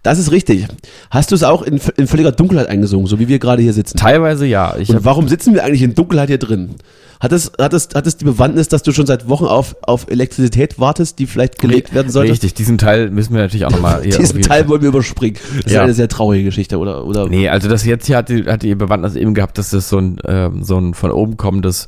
[0.03, 0.67] Das ist richtig.
[1.11, 3.97] Hast du es auch in, in völliger Dunkelheit eingesungen, so wie wir gerade hier sitzen?
[3.97, 4.77] Teilweise ja.
[4.77, 6.75] Ich Und warum sitzen wir eigentlich in Dunkelheit hier drin?
[7.19, 10.05] Hat es, hat es, hat es die Bewandtnis, dass du schon seit Wochen auf, auf
[10.09, 12.31] Elektrizität wartest, die vielleicht gelegt werden sollte?
[12.31, 15.37] Richtig, diesen Teil müssen wir natürlich auch nochmal Diesen Teil wollen wir überspringen.
[15.63, 15.79] Das Ja.
[15.79, 17.05] ist eine sehr traurige Geschichte, oder?
[17.05, 19.89] oder Nee, also das jetzt hier hat die, hat die Bewandtnis eben gehabt, dass das
[19.89, 21.87] so ein, ähm, so ein von oben kommendes.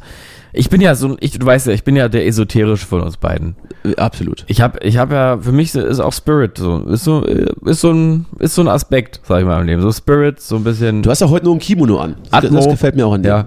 [0.52, 3.02] Ich bin ja so ein, ich, du weißt ja, ich bin ja der esoterische von
[3.02, 3.56] uns beiden.
[3.86, 4.46] Äh, Absolut.
[4.48, 7.82] Ich habe, ich habe ja, für mich ist auch Spirit so, ist so, äh, ist
[7.82, 9.82] so ein, ist so ein Aspekt, sag ich mal im Leben.
[9.84, 11.04] So Spirit, so ein bisschen.
[11.04, 12.16] Du hast ja heute nur ein Kimono an.
[12.32, 12.58] Das, Atmo.
[12.58, 13.30] das gefällt mir auch an dir.
[13.30, 13.46] Ja.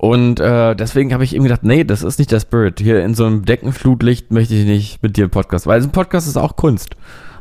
[0.00, 2.78] Und äh, deswegen habe ich eben gedacht, nee, das ist nicht der Spirit.
[2.78, 5.92] Hier in so einem Deckenflutlicht möchte ich nicht mit dir einen Podcast, weil so ein
[5.92, 6.90] Podcast ist auch Kunst.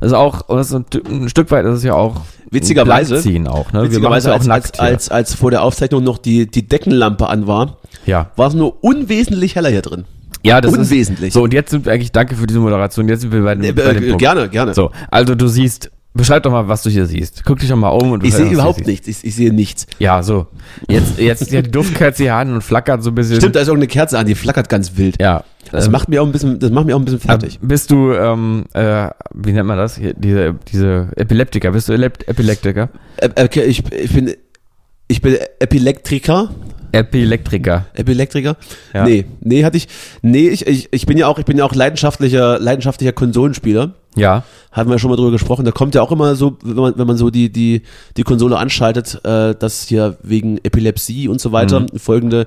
[0.02, 3.84] Ist auch, das ist ein, Stück weit, das ist ja auch Witzigerweise- Ziehen auch, ne?
[3.84, 7.78] Witzigerweise, machen's als, als, als, als vor der Aufzeichnung noch die, die Deckenlampe an war,
[8.08, 8.32] ja.
[8.36, 10.06] war es nur unwesentlich heller hier drin.
[10.43, 11.28] Ja, das Unwesentlich.
[11.30, 11.43] ist so.
[11.43, 13.08] Und jetzt sind wir eigentlich, danke für diese Moderation.
[13.08, 14.20] Jetzt sind wir bei, dem- Äh, bei dem Punkt.
[14.20, 14.74] gerne, gerne.
[14.74, 17.43] So, also du siehst, beschreib doch mal, was du hier siehst.
[17.45, 19.08] Guck dich doch mal um und Ich sehe überhaupt nichts.
[19.08, 19.88] Ich, ich sehe nichts.
[19.99, 20.47] Ja, so.
[20.88, 23.38] Jetzt, jetzt die Duftkerze hier an und flackert so ein bisschen.
[23.38, 25.21] Stimmt, da ist irgendeine Kerze an, die flackert ganz wild.
[25.21, 25.43] Ja.
[25.71, 27.60] Das Ähm, macht mir auch ein bisschen, das macht mich auch ein bisschen fertig.
[27.62, 29.99] Bist du, ähm, äh, wie nennt man das?
[30.17, 31.71] Diese, diese Epileptiker.
[31.71, 32.89] Bist du Epileptiker?
[33.17, 34.34] Äh, okay, ich, ich bin,
[35.08, 36.49] ich bin Epileptiker.
[36.93, 37.86] Epileptiker.
[37.93, 38.56] Epileptiker?
[38.93, 39.03] Ja.
[39.03, 39.88] Nee, nee, hatte ich,
[40.21, 43.93] nee, ich, ich, ich bin ja auch, ich bin ja auch leidenschaftlicher, leidenschaftlicher Konsolenspieler.
[44.17, 44.43] Ja.
[44.71, 45.65] Hatten wir schon mal drüber gesprochen.
[45.65, 47.82] Da kommt ja auch immer so, wenn man, wenn man so die, die,
[48.17, 52.45] die Konsole anschaltet, äh, dass hier wegen Epilepsie und so weiter folgende,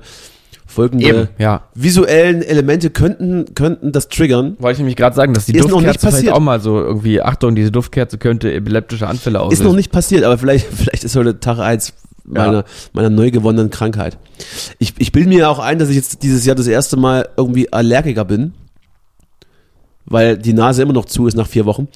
[0.65, 1.63] folgende Eben, ja.
[1.75, 4.55] visuellen Elemente könnten, könnten das triggern.
[4.59, 6.33] Wollte ich nämlich gerade sagen, dass die Ist noch nicht Duftkerze vielleicht passiert.
[6.35, 9.63] auch mal so irgendwie, Achtung, diese Duftkerze könnte epileptische Anfälle auslösen.
[9.63, 12.63] Ist noch nicht passiert, aber vielleicht, vielleicht ist heute Tag eins meiner, Ja.
[12.93, 14.17] meiner neu gewonnenen Krankheit.
[14.79, 17.27] Ich, ich bilde mir ja auch ein, dass ich jetzt dieses Jahr das erste Mal
[17.35, 18.53] irgendwie Allergiker bin,
[20.05, 21.87] weil die Nase immer noch zu ist nach vier Wochen.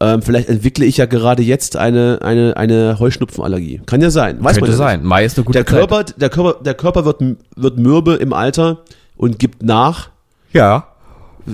[0.00, 3.82] Ähm, vielleicht entwickle ich ja gerade jetzt eine, eine, eine Heuschnupfenallergie.
[3.86, 4.38] Kann ja sein.
[4.38, 5.04] Weiß man Könnte ja sein.
[5.04, 7.22] Mai ist eine gute Der Körper, der Körper, der Körper wird,
[7.54, 8.80] wird mürbe im Alter
[9.16, 10.06] und gibt nach.
[10.06, 10.12] Zeit.
[10.54, 10.88] Ja.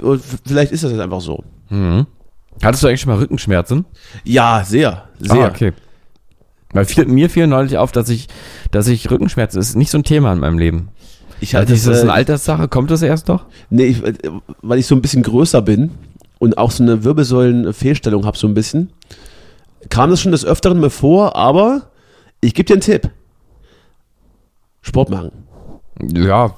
[0.01, 1.45] Und vielleicht ist das jetzt einfach so.
[1.69, 2.07] Mhm.
[2.63, 3.85] Hattest du eigentlich schon mal Rückenschmerzen?
[4.25, 5.45] Ja, sehr, sehr.
[5.45, 5.73] Ah, okay.
[6.73, 8.29] Weil viel, mir fiel neulich auf, dass ich,
[8.71, 10.89] dass ich Rückenschmerzen ist nicht so ein Thema in meinem Leben.
[11.41, 12.69] Ich hatte ist das äh, eine Alterssache?
[12.69, 13.45] Kommt das erst noch?
[13.71, 14.15] Nee, ich, äh,
[14.63, 15.91] weil ich so ein bisschen größer bin
[16.39, 18.91] und auch so eine Wirbelsäulenfehlstellung habe, so ein bisschen,
[19.89, 21.91] kam das schon des Öfteren mir vor, aber
[22.41, 23.11] ich gebe dir einen Tipp.
[24.83, 25.31] Sport machen.
[26.01, 26.55] Ja.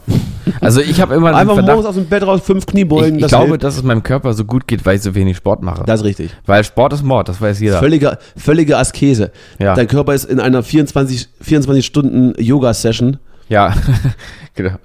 [0.61, 3.17] Also ich habe immer Einfach Verdacht, morgens aus dem Bett raus, fünf ich, Kniebeugen.
[3.17, 3.65] ich das glaube, hilft.
[3.65, 5.85] dass es meinem Körper so gut geht, weil ich so wenig Sport mache.
[5.87, 6.31] das ist richtig.
[6.45, 7.79] weil Sport ist Mord, das weiß jeder.
[7.79, 9.33] Völlige, völlige Askese.
[9.59, 9.75] Ja.
[9.75, 13.19] Dein Körper ist in einer 24, 24 Stunden Yoga-Session
[13.51, 13.75] Ja.
[14.55, 14.77] genau.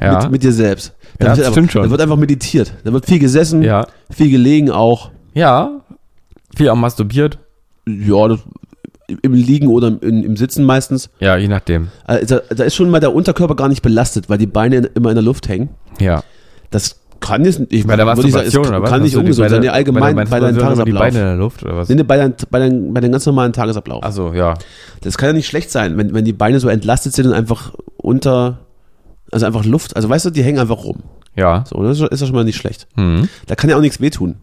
[0.00, 0.22] Ja.
[0.22, 0.94] mit, mit dir selbst.
[1.18, 1.82] Ja, wird das einfach, stimmt schon.
[1.82, 2.72] Da wird einfach meditiert.
[2.84, 3.86] Da wird viel gesessen, ja.
[4.10, 5.10] viel gelegen auch.
[5.34, 5.80] Ja.
[6.54, 7.38] Viel auch masturbiert.
[7.86, 8.40] Ja, das,
[9.22, 11.10] im Liegen oder im, im Sitzen meistens.
[11.18, 11.88] Ja, je nachdem.
[12.04, 14.84] Also, da, da ist schon mal der Unterkörper gar nicht belastet, weil die Beine in,
[14.94, 15.70] immer in der Luft hängen.
[15.98, 16.22] Ja.
[16.70, 18.90] Das kann jetzt ich Bei der würde ich sagen, es oder was?
[18.90, 19.62] kann nicht ungesund bei sein.
[19.62, 20.98] Ja, allgemein bei, der deinem immer die Tagesablauf.
[21.00, 21.88] Beine in der Luft oder was?
[21.88, 24.02] Nee, nee, bei, dein, bei, dein, bei deinem ganz normalen Tagesablauf.
[24.02, 24.54] Achso, ja.
[25.02, 27.72] Das kann ja nicht schlecht sein, wenn, wenn die Beine so entlastet sind und einfach
[27.96, 28.58] unter,
[29.30, 30.98] also einfach Luft, also weißt du, die hängen einfach rum.
[31.36, 31.64] Ja.
[31.68, 32.88] So, das ist ja schon mal nicht schlecht.
[32.96, 33.28] Mhm.
[33.46, 34.36] Da kann ja auch nichts wehtun.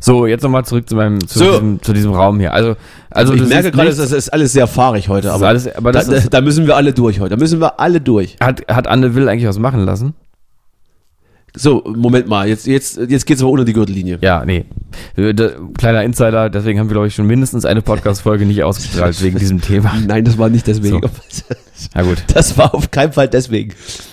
[0.00, 1.50] So, jetzt nochmal zurück zu meinem, zu, So.
[1.52, 2.52] diesem, zu diesem Raum hier.
[2.52, 2.76] Also,
[3.10, 6.40] also ich merke gerade, das ist alles sehr fahrig heute, aber, alles, aber da, da
[6.40, 7.30] müssen wir alle durch heute.
[7.30, 8.36] Da müssen wir alle durch.
[8.40, 10.14] hat, hat Anne Will eigentlich was machen lassen?
[11.58, 14.18] So, Moment mal, jetzt, jetzt, jetzt geht's aber unter die Gürtellinie.
[14.20, 14.66] Ja, nee.
[15.16, 15.32] Äh,
[15.78, 19.60] Kleiner Insider, deswegen haben wir, glaube ich, schon mindestens eine Podcast-Folge nicht ausgestrahlt wegen diesem
[19.62, 19.94] Thema.
[20.06, 21.00] Nein, das war nicht deswegen.
[21.94, 22.18] Na gut.
[22.34, 23.72] Das war auf keinen Fall deswegen.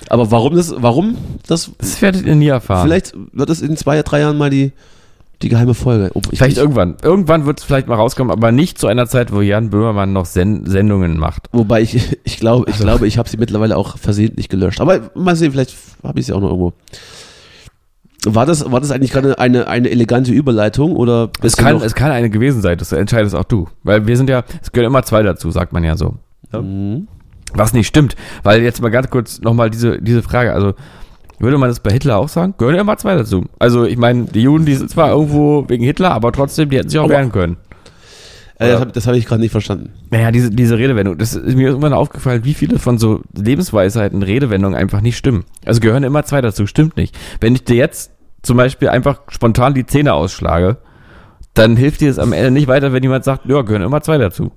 [0.09, 2.87] Aber warum das, warum das, Das werdet ihr nie erfahren.
[2.87, 4.71] vielleicht wird es in zwei, drei Jahren mal die,
[5.41, 6.11] die geheime Folge.
[6.31, 6.95] Ich- Vielleicht irgendwann.
[7.03, 10.25] Irgendwann wird es vielleicht mal rauskommen, aber nicht zu einer Zeit, wo Jan Böhmermann noch
[10.25, 11.47] Sen Sendungen macht.
[11.51, 14.79] Wobei ich, ich glaube, ich Also- glaube, ich habe sie mittlerweile auch versehentlich gelöscht.
[14.79, 16.71] Aber mal sehen, vielleicht habe ich sie auch noch irgendwo.
[18.25, 22.11] War das, war das eigentlich gerade eine, eine elegante Überleitung oder Es kann, es kann
[22.11, 23.67] eine gewesen sein, das entscheidest auch du.
[23.83, 26.15] Weil wir sind ja, es gehören immer zwei dazu, sagt man ja so.
[26.53, 27.07] Mhm.
[27.53, 28.15] Was nicht stimmt.
[28.43, 30.73] Weil jetzt mal ganz kurz nochmal diese, diese Frage, also
[31.39, 32.53] würde man das bei Hitler auch sagen?
[32.57, 33.45] Gehören ja immer zwei dazu.
[33.59, 36.89] Also ich meine, die Juden, die sind zwar irgendwo wegen Hitler, aber trotzdem, die hätten
[36.89, 37.57] sich auch Aber- wehren können.
[38.59, 39.89] Äh, das habe hab ich gerade nicht verstanden.
[40.11, 44.77] Naja, diese, diese Redewendung, das ist mir irgendwann aufgefallen, wie viele von so Lebensweisheiten, Redewendungen
[44.77, 45.43] einfach nicht stimmen.
[45.65, 47.17] Also gehören immer zwei dazu, stimmt nicht.
[47.41, 48.11] Wenn ich dir jetzt
[48.43, 50.77] zum Beispiel einfach spontan die Zähne ausschlage,
[51.53, 54.17] dann hilft dir es am Ende nicht weiter, wenn jemand sagt, ja, gehören immer zwei
[54.17, 54.51] dazu.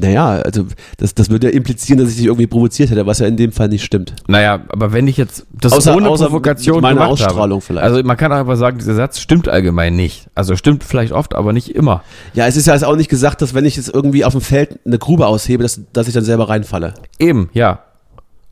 [0.00, 0.66] Naja, also
[0.98, 3.52] das, das würde ja implizieren, dass ich dich irgendwie provoziert hätte, was ja in dem
[3.52, 4.14] Fall nicht stimmt.
[4.28, 7.84] Naja, aber wenn ich jetzt das Außer- ohne außer Provokation meine Ausstrahlung habe, vielleicht.
[7.86, 10.28] Also man kann einfach sagen, dieser Satz stimmt allgemein nicht.
[10.34, 12.02] Also stimmt vielleicht oft, aber nicht immer.
[12.34, 14.42] Ja, es ist ja jetzt auch nicht gesagt, dass wenn ich jetzt irgendwie auf dem
[14.42, 16.92] Feld eine Grube aushebe, dass, dass ich dann selber reinfalle.
[17.18, 17.82] Eben, ja.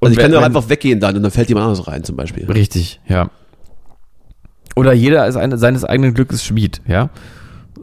[0.01, 2.03] Also ich kann wenn- ja auch einfach weggehen dann und dann fällt jemand anderes rein
[2.03, 2.51] zum Beispiel.
[2.51, 3.29] Richtig, ja.
[4.77, 7.11] Oder jeder ist eine, seines eigenen Glückes Schmied, ja.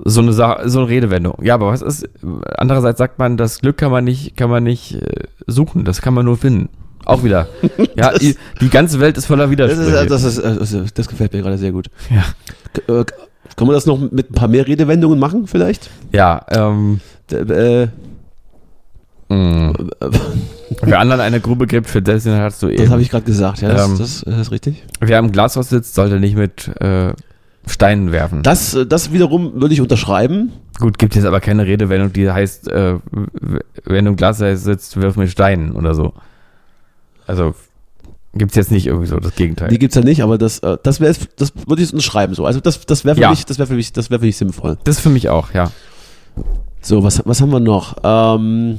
[0.05, 1.37] So eine, Sa so eine Redewendung.
[1.43, 2.07] Ja, aber was ist,
[2.57, 5.01] andererseits sagt man, das Glück kann man nicht, kann man nicht äh,
[5.47, 6.69] suchen, das kann man nur finden.
[7.05, 7.47] Auch wieder.
[7.95, 8.21] Ja, Das-
[8.61, 10.05] die, ganze Welt ist voller Widersprüche.
[10.07, 11.87] das, ist, das, ist, das gefällt mir gerade sehr gut.
[12.09, 12.23] ja.
[13.01, 13.03] Äh,
[13.55, 15.89] Kann man das noch mit ein paar mehr Redewendungen machen vielleicht?
[16.11, 17.87] ja, ähm, D- Äh,
[19.33, 19.73] mh.
[19.99, 20.09] äh,
[20.81, 22.77] wer anderen eine Grube gräbt, für dessen hast du eben.
[22.81, 24.83] das habe ich gerade gesagt, ja, das, Ähm, das, das ist richtig.
[24.99, 27.13] Wer am Glashaus sitzt, sollte nicht mit, äh,
[27.65, 28.43] Steinen werfen.
[28.43, 30.51] Das, äh, das wiederum würde ich unterschreiben.
[30.79, 32.95] Gut, gibt jetzt aber keine Redewendung, die heißt, äh,
[33.85, 36.13] wenn du im Glas sitzt, wirf mit Steinen oder so.
[37.25, 37.55] Also
[38.33, 39.69] gibt's jetzt nicht irgendwie so das Gegenteil.
[39.69, 40.99] Die gibt's ja nicht, aber das, äh, das
[41.37, 42.45] das würde ich unterschreiben so.
[42.45, 43.29] Also das, das wäre für Ja.
[43.29, 44.77] mich, das wäre für mich, das wäre für mich sinnvoll.
[44.83, 45.71] das für mich auch, ja.
[46.81, 47.95] So, was, was haben wir noch?
[48.03, 48.77] Ähm,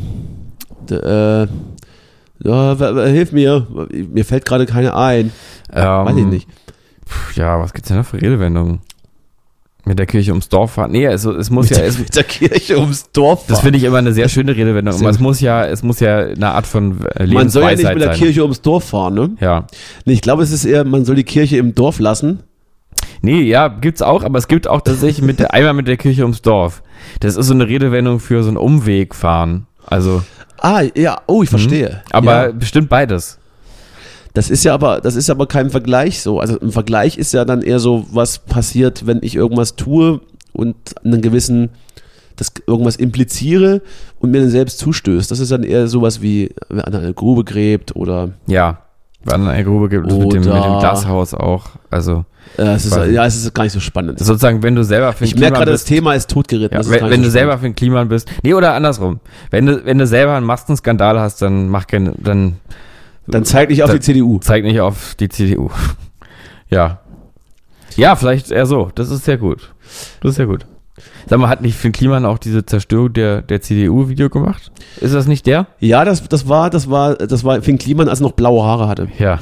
[0.90, 1.46] äh,
[2.42, 3.66] ja, hilf mir.
[3.90, 5.32] Mir fällt gerade keine ein.
[5.72, 6.48] Ähm, Weiß ich nicht.
[7.36, 8.80] Ja, was gibt's denn noch für Redewendungen?
[9.86, 10.92] Mit der Kirche ums Dorf fahren.
[10.92, 13.64] Nee, es, es muss ja, es, mit der Kirche ums Dorf das fahren.
[13.64, 14.94] finde ich immer eine sehr schöne Redewendung.
[14.94, 17.80] Aber es muss ja, es muss ja eine Art von äh, Man soll ja nicht
[17.80, 18.18] Lebensweisheit mit der sein.
[18.18, 19.30] Kirche ums Dorf fahren, ne?
[19.40, 19.66] Ja.
[20.06, 22.40] Nee, ich glaube, es ist eher, man soll die Kirche im Dorf lassen.
[23.20, 26.22] Nee, ja, gibt's auch, aber es gibt auch tatsächlich mit der, einmal mit der Kirche
[26.22, 26.82] ums Dorf.
[27.20, 29.66] Das ist so eine Redewendung für so einen Umweg fahren.
[29.86, 30.22] Also,
[30.64, 32.02] Ah, ja, oh, ich verstehe.
[32.10, 33.38] aber ja, bestimmt beides.
[34.32, 36.40] das ist ja aber, das ist aber kein Vergleich so.
[36.40, 40.22] Also ein Vergleich ist ja dann eher so, was passiert, wenn ich irgendwas tue
[40.54, 40.74] und
[41.04, 41.68] einen gewissen,
[42.36, 43.82] das irgendwas impliziere
[44.20, 45.30] und mir dann selbst zustößt.
[45.30, 48.78] Das ist dann eher sowas wie, wenn einer eine Grube gräbt oder Ja.
[49.24, 51.66] Wann eine Grube gibt, mit dem, mit dem Glashaus auch.
[51.90, 52.24] Also,
[52.58, 54.18] äh, es ist, ja, es ist gar nicht so spannend.
[54.18, 55.84] sozusagen, wenn du selber für Ich ein merke Klima gerade, das.
[55.84, 56.76] Thema ist totgeritten.
[56.76, 58.30] Ja, wenn wenn nicht du so selber für ein Kliman bist.
[58.42, 59.20] Nee, oder andersrum.
[59.50, 62.56] Wenn du, wenn du selber einen Maskenskandal hast, dann mach keine, dann.
[63.26, 64.38] Dann zeig dich auf die CDU.
[64.40, 65.70] zeig nicht auf die CDU.
[66.68, 67.00] ja.
[67.96, 68.90] Ja, vielleicht eher so.
[68.94, 69.72] Das ist sehr gut.
[70.20, 70.66] Das ist sehr gut.
[71.28, 74.70] Sag mal, hat nicht Finn Kliman auch diese Zerstörung der, der CDU-Video gemacht?
[75.00, 75.66] Ist das nicht der?
[75.80, 78.86] Ja, das, das war, das war, das war Finn Kliman, als er noch blaue Haare
[78.88, 79.08] hatte.
[79.18, 79.40] Ja.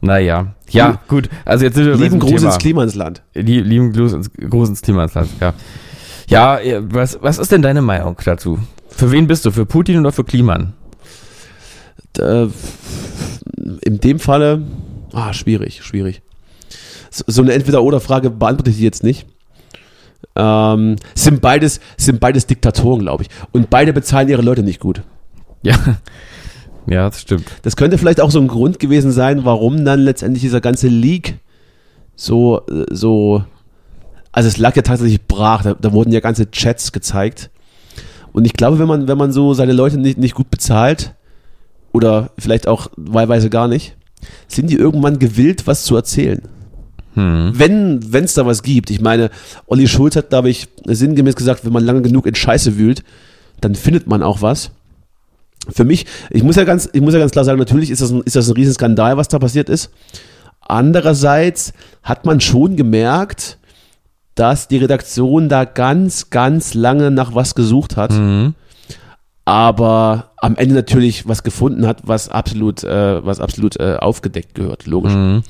[0.00, 0.54] Naja.
[0.68, 1.30] Ja, gut.
[1.44, 3.22] Also jetzt sind wir Lieben Gruß ins Klimansland.
[3.34, 5.54] Lie- Lieben Gruß ins, Gruß ins Klimansland, ja.
[6.28, 8.58] Ja, eh, was, was ist denn deine Meinung dazu?
[8.88, 9.50] Für wen bist du?
[9.50, 10.72] Für Putin oder für Kliman?
[12.18, 12.46] Äh,
[13.82, 14.62] in dem Falle,
[15.12, 16.22] ah, schwierig, schwierig.
[17.10, 19.26] So, so eine Entweder-Oder-Frage beantworte ich jetzt nicht.
[20.36, 23.28] Ähm, sind beides, sind beides Diktatoren, glaube ich.
[23.52, 25.02] Und beide bezahlen ihre Leute nicht gut.
[25.62, 25.76] Ja.
[26.86, 27.46] Ja, das stimmt.
[27.62, 31.38] Das könnte vielleicht auch so ein Grund gewesen sein, warum dann letztendlich dieser ganze Leak
[32.14, 33.42] so, äh, so,
[34.32, 37.48] also es lag ja tatsächlich brach, da, da wurden ja ganze Chats gezeigt.
[38.34, 41.14] Und ich glaube, wenn man, wenn man so seine Leute nicht, nicht gut bezahlt,
[41.94, 43.96] oder vielleicht auch wahlweise gar nicht,
[44.48, 46.42] sind die irgendwann gewillt, was zu erzählen.
[47.14, 47.52] Hm.
[47.54, 48.90] Wenn wenn es da was gibt.
[48.90, 49.30] Ich meine,
[49.66, 53.02] Olli Schulz hat, glaube ich, sinngemäß gesagt, wenn man lange genug in Scheiße wühlt,
[53.60, 54.70] dann findet man auch was.
[55.70, 58.10] Für mich, ich muss ja ganz, ich muss ja ganz klar sagen, natürlich ist das
[58.10, 59.90] ein, ist das ein Riesenskandal, was da passiert ist.
[60.60, 61.72] Andererseits
[62.02, 63.58] hat man schon gemerkt,
[64.34, 68.54] dass die Redaktion da ganz, ganz lange nach was gesucht hat, Mhm.
[69.44, 74.86] aber am Ende natürlich was gefunden hat, was absolut, äh, was absolut äh, aufgedeckt gehört,
[74.86, 75.12] logisch.
[75.12, 75.42] Mhm.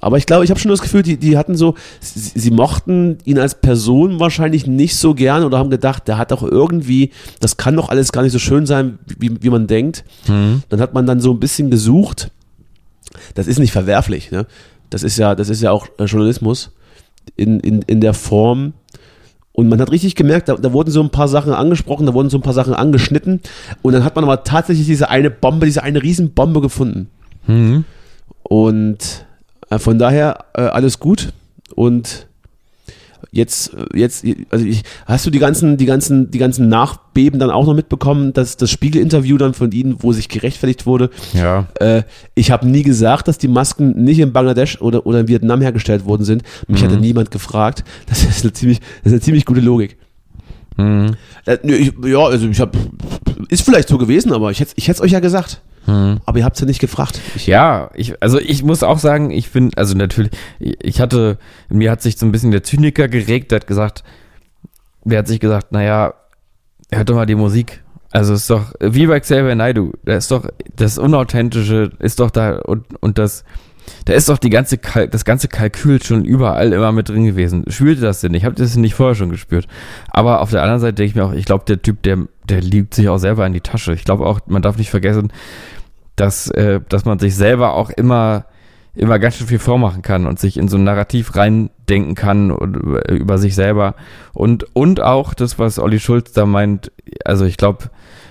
[0.00, 3.18] Aber ich glaube, ich habe schon das Gefühl, die, die hatten so, sie, sie mochten
[3.24, 7.56] ihn als Person wahrscheinlich nicht so gern oder haben gedacht, der hat doch irgendwie, das
[7.56, 10.04] kann doch alles gar nicht so schön sein, wie, wie man denkt.
[10.28, 10.62] Mhm.
[10.68, 12.30] Dann hat man dann so ein bisschen gesucht.
[13.34, 14.46] Das ist nicht verwerflich, ne?
[14.90, 16.70] Das ist ja, das ist ja auch äh, Journalismus
[17.36, 18.72] in, in, in der Form.
[19.52, 22.30] Und man hat richtig gemerkt, da, da wurden so ein paar Sachen angesprochen, da wurden
[22.30, 23.40] so ein paar Sachen angeschnitten.
[23.82, 27.08] Und dann hat man aber tatsächlich diese eine Bombe, diese eine Riesenbombe gefunden.
[27.46, 27.84] Mhm.
[28.44, 29.26] Und
[29.76, 31.32] von daher äh, alles gut.
[31.74, 32.28] Und
[33.30, 37.50] jetzt, äh, jetzt, also ich, hast du die ganzen, die ganzen, die ganzen Nachbeben dann
[37.50, 41.10] auch noch mitbekommen, dass das Spiegel-Interview dann von ihnen, wo sich gerechtfertigt wurde.
[41.34, 41.66] Ja.
[41.80, 42.02] Äh,
[42.34, 46.04] ich habe nie gesagt, dass die Masken nicht in Bangladesch oder, oder in Vietnam hergestellt
[46.04, 46.42] worden sind.
[46.66, 47.84] Mich hatte niemand gefragt.
[48.06, 49.96] Das ist eine ziemlich, das ist eine ziemlich gute Logik.
[50.76, 51.16] Mhm.
[51.44, 52.78] Äh, ich, ja, also ich habe,
[53.48, 55.60] ist vielleicht so gewesen, aber ich hätte, ich hätte es euch ja gesagt.
[55.88, 56.20] Mhm.
[56.26, 57.18] Aber ihr habt es ja nicht gefragt.
[57.34, 61.38] Ich, Ja, ich, also ich muss auch sagen, ich bin, also natürlich, ich hatte,
[61.70, 64.04] mir hat sich so ein bisschen der Zyniker geregt, der hat gesagt,
[65.04, 66.12] der hat sich gesagt, naja,
[66.90, 67.82] hört doch mal die Musik.
[68.10, 70.46] Also es ist doch, wie bei Xavier Naidoo, da ist doch,
[70.76, 73.44] das Unauthentische ist doch da und, und das,
[74.04, 77.64] da ist doch die ganze, Kal das ganze Kalkül schon überall immer mit drin gewesen.
[77.68, 78.44] Spürte das denn nicht?
[78.44, 79.66] Habt ihr das nicht vorher schon gespürt?
[80.10, 82.60] Aber auf der anderen Seite denke ich mir auch, ich glaube, der Typ, der, der
[82.60, 83.92] liegt sich auch selber in die Tasche.
[83.92, 85.32] Ich glaube auch, man darf nicht vergessen,
[86.20, 88.46] dass, äh, dass man sich selber auch immer,
[88.94, 92.96] immer ganz schön viel vormachen kann und sich in so ein Narrativ reindenken kann und,
[92.96, 93.94] äh, über sich selber.
[94.32, 96.92] Und, und auch das, was Olli Schulz da meint,
[97.24, 97.90] also ich glaube,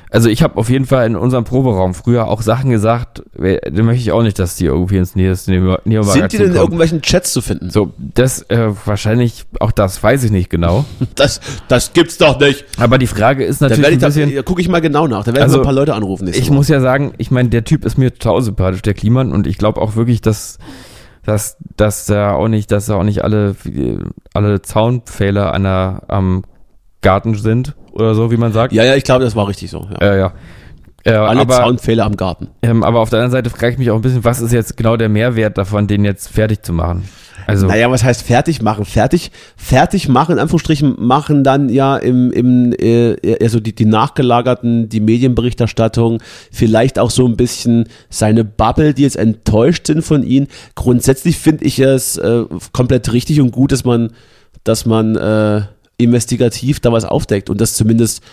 [0.09, 3.83] also ich habe auf jeden Fall in unserem Proberaum früher auch Sachen gesagt, äh, da
[3.83, 7.01] möchte ich auch nicht, dass die irgendwie ins nächste Neo- Sind die denn in irgendwelchen
[7.01, 7.69] Chats zu finden?
[7.69, 10.85] So, das äh, wahrscheinlich, auch das weiß ich nicht genau.
[11.15, 12.63] Das, das gibt's doch nicht.
[12.79, 15.07] Aber die Frage ist Da natürlich ein ich da, bisschen, da gucke ich mal genau
[15.07, 15.23] nach.
[15.23, 16.27] Da werden Also, ein paar Leute anrufen.
[16.27, 16.53] ich Woche.
[16.53, 19.57] muss ja sagen, ich meine, der Typ ist mir total sympathisch, der Kliman, und ich
[19.57, 20.57] glaube auch wirklich, dass,
[21.25, 23.55] dass, dass da auch nicht, dass da auch nicht alle,
[24.33, 26.43] alle Zaunpfähle an der, am
[27.01, 28.73] Garten sind oder so, wie man sagt.
[28.73, 29.87] Ja, ja, ich glaube, das war richtig so.
[29.99, 30.13] Ja.
[30.13, 30.33] Äh, ja.
[31.03, 32.49] Äh, Alle aber, Zaunpfähle am Garten.
[32.61, 34.75] ähm, aber auf der anderen Seite frage ich mich auch ein bisschen, was ist jetzt
[34.75, 37.07] genau der Mehrwert davon, den jetzt fertig zu machen?
[37.45, 38.83] Also, Naja, was heißt fertig machen?
[38.83, 44.89] Fertig, fertig machen, in Anführungsstrichen, machen dann ja im, im äh, also die, die nachgelagerten,
[44.89, 50.47] die Medienberichterstattung, vielleicht auch so ein bisschen seine Bubble, die jetzt enttäuscht sind von ihm.
[50.75, 54.11] Grundsätzlich finde ich es äh, komplett richtig und gut, dass man,
[54.65, 55.61] dass man äh,
[55.97, 58.23] investigativ da was aufdeckt und das zumindest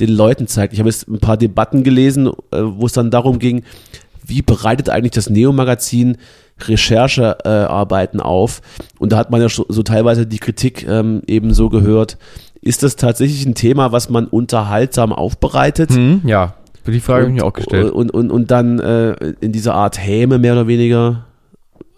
[0.00, 0.72] den Leuten zeigt.
[0.72, 3.64] Ich habe jetzt ein paar Debatten gelesen, äh, wo es dann darum ging,
[4.24, 6.18] wie bereitet eigentlich das Neo-Magazin
[6.60, 8.60] Recherchearbeiten auf?
[8.98, 12.18] Und da hat man ja so, so teilweise die Kritik ähm, eben so gehört.
[12.60, 15.90] Ist das tatsächlich ein Thema, was man unterhaltsam aufbereitet?
[15.90, 16.54] hm, ja,
[16.86, 17.92] die Frage habe ich mir auch gestellt.
[17.92, 21.26] Und, und, und dann äh, in dieser Art Häme mehr oder weniger,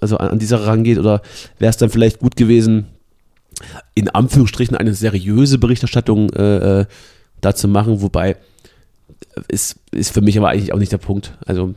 [0.00, 0.98] also an, an dieser rangeht?
[0.98, 1.22] Oder
[1.58, 2.86] wäre es dann vielleicht gut gewesen,
[3.94, 6.86] in Anführungsstrichen eine seriöse Berichterstattung äh, äh,
[7.40, 8.02] da zu machen?
[8.02, 8.36] Wobei,
[9.48, 11.36] ist, ist für mich aber eigentlich auch nicht der Punkt.
[11.46, 11.74] Also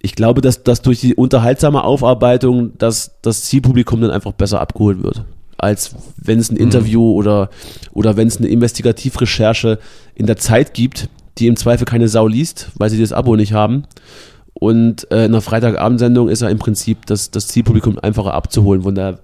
[0.00, 5.02] ich glaube, dass, dass durch die unterhaltsame Aufarbeitung dass das Zielpublikum dann einfach besser abgeholt
[5.02, 5.24] wird.
[5.58, 7.50] Als wenn es ein Interview oder,
[7.92, 9.78] oder wenn es eine Investigativrecherche
[10.14, 13.52] in der Zeit gibt, die im Zweifel keine Sau liest, weil sie das Abo nicht
[13.52, 13.84] haben.
[14.60, 18.82] Und äh, in einer Freitagabendsendung ist ja im Prinzip das, das Zielpublikum einfacher abzuholen.
[18.82, 19.18] Von daher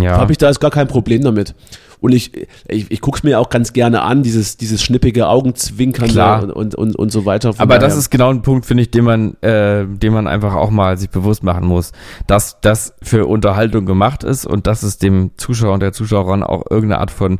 [0.00, 0.18] Ja.
[0.18, 1.54] habe ich da jetzt gar kein Problem damit.
[2.00, 2.32] Und ich,
[2.66, 6.10] ich, ich gucke es mir auch ganz gerne an, dieses, dieses schnippige Augenzwinkern
[6.44, 7.52] und, und, und, und so weiter.
[7.52, 10.26] Von Aber das daher- ist genau ein Punkt, finde ich, den man, äh, den man
[10.26, 11.92] einfach auch mal sich bewusst machen muss,
[12.26, 16.64] dass das für Unterhaltung gemacht ist und dass es dem Zuschauer und der Zuschauerin auch
[16.70, 17.38] irgendeine Art von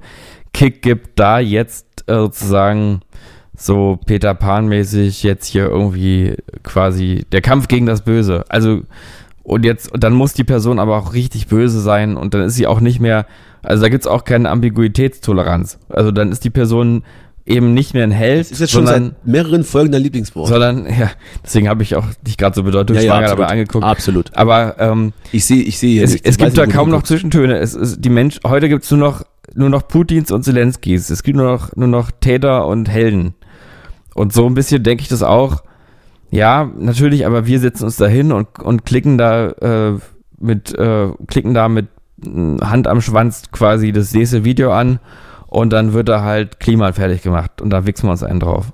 [0.53, 3.01] Kick gibt, da jetzt äh, sozusagen
[3.61, 8.45] so Peter Pan-mäßig jetzt hier irgendwie quasi der Kampf gegen das Böse.
[8.49, 8.83] Also
[9.43, 12.55] und jetzt, und dann muss die Person aber auch richtig böse sein und dann ist
[12.55, 13.27] sie auch nicht mehr,
[13.63, 15.79] also da gibt's auch keine Ambiguitätstoleranz.
[15.89, 17.03] Also dann ist die Person
[17.47, 20.49] eben nicht mehr ein Held, Das ist jetzt schon sondern seit mehreren Folgen dein Lieblingswort.
[20.49, 21.11] sondern ja,
[21.45, 23.85] deswegen habe ich auch dich gerade so bedeutungsschwanger dabei angeguckt.
[23.85, 24.31] Absolut.
[24.37, 27.09] Aber ähm, Ich sehe, ich sehe es, jetzt- es gibt da kaum noch guckst.
[27.09, 27.59] Zwischentöne.
[27.59, 28.39] Es ist die Mensch.
[28.47, 31.11] Heute gibt's nur noch nur noch Putins und Zelenskis.
[31.11, 33.35] Es gibt nur noch nur noch Täter und Helden.
[34.15, 35.63] Und so ein bisschen denke ich das auch.
[36.31, 37.27] Ja, natürlich.
[37.27, 39.99] Aber wir setzen uns da hin und und klicken da äh,
[40.39, 41.89] mit äh, klicken da mit
[42.25, 45.01] äh, Hand am Schwanz quasi das nächste Video an
[45.47, 48.73] und dann wird da halt Klima fertig gemacht und da wichsen wir uns einen drauf.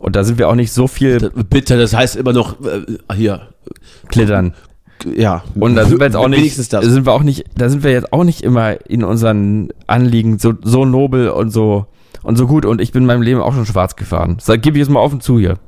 [0.00, 3.48] Und da sind wir auch nicht so viel Bitte, das heißt immer noch äh, hier.
[4.08, 4.54] klittern.
[5.16, 5.42] Ja.
[5.54, 6.84] Und da sind wir jetzt auch nicht, Wenigstens das.
[6.84, 10.54] sind wir auch nicht, da sind wir jetzt auch nicht immer in unseren Anliegen so,
[10.62, 11.86] so nobel und so,
[12.24, 12.66] und so gut.
[12.66, 14.38] Und ich bin in meinem Leben auch schon schwarz gefahren.
[14.44, 15.58] Das gebe ich jetzt mal offen zu hier.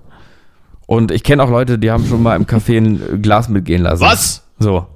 [0.86, 4.02] Und ich kenne auch Leute, die haben schon mal im Café ein Glas mitgehen lassen.
[4.02, 4.42] Was?
[4.58, 4.86] So.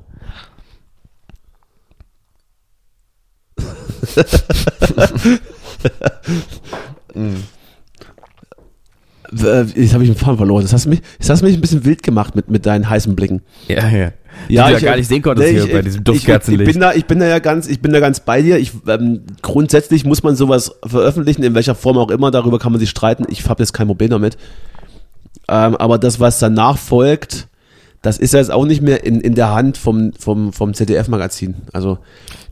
[9.32, 10.62] Äh, Jetzt habe ich den Faden verloren.
[10.62, 13.42] Das hast, mich, das hast mich ein bisschen wild gemacht mit, mit deinen heißen Blicken.
[13.68, 14.12] Ja, ja.
[14.48, 16.04] Ja, die ich, du ja gar nicht sehen konntest nee, hier ich, bei diesem ich,
[16.04, 16.68] Duftkerzenlicht.
[16.68, 18.58] Ich bin da, ich bin da ja ganz, ich bin da ganz bei dir.
[18.58, 22.30] Ich, ähm, grundsätzlich muss man sowas veröffentlichen, in welcher Form auch immer.
[22.30, 23.24] Darüber kann man sich streiten.
[23.28, 24.36] Ich habe jetzt kein Problem damit.
[25.48, 27.48] Ähm, aber das, was danach folgt,
[28.02, 31.56] das ist ja jetzt auch nicht mehr in, in der Hand vom, vom, vom ZDF-Magazin.
[31.72, 31.98] Also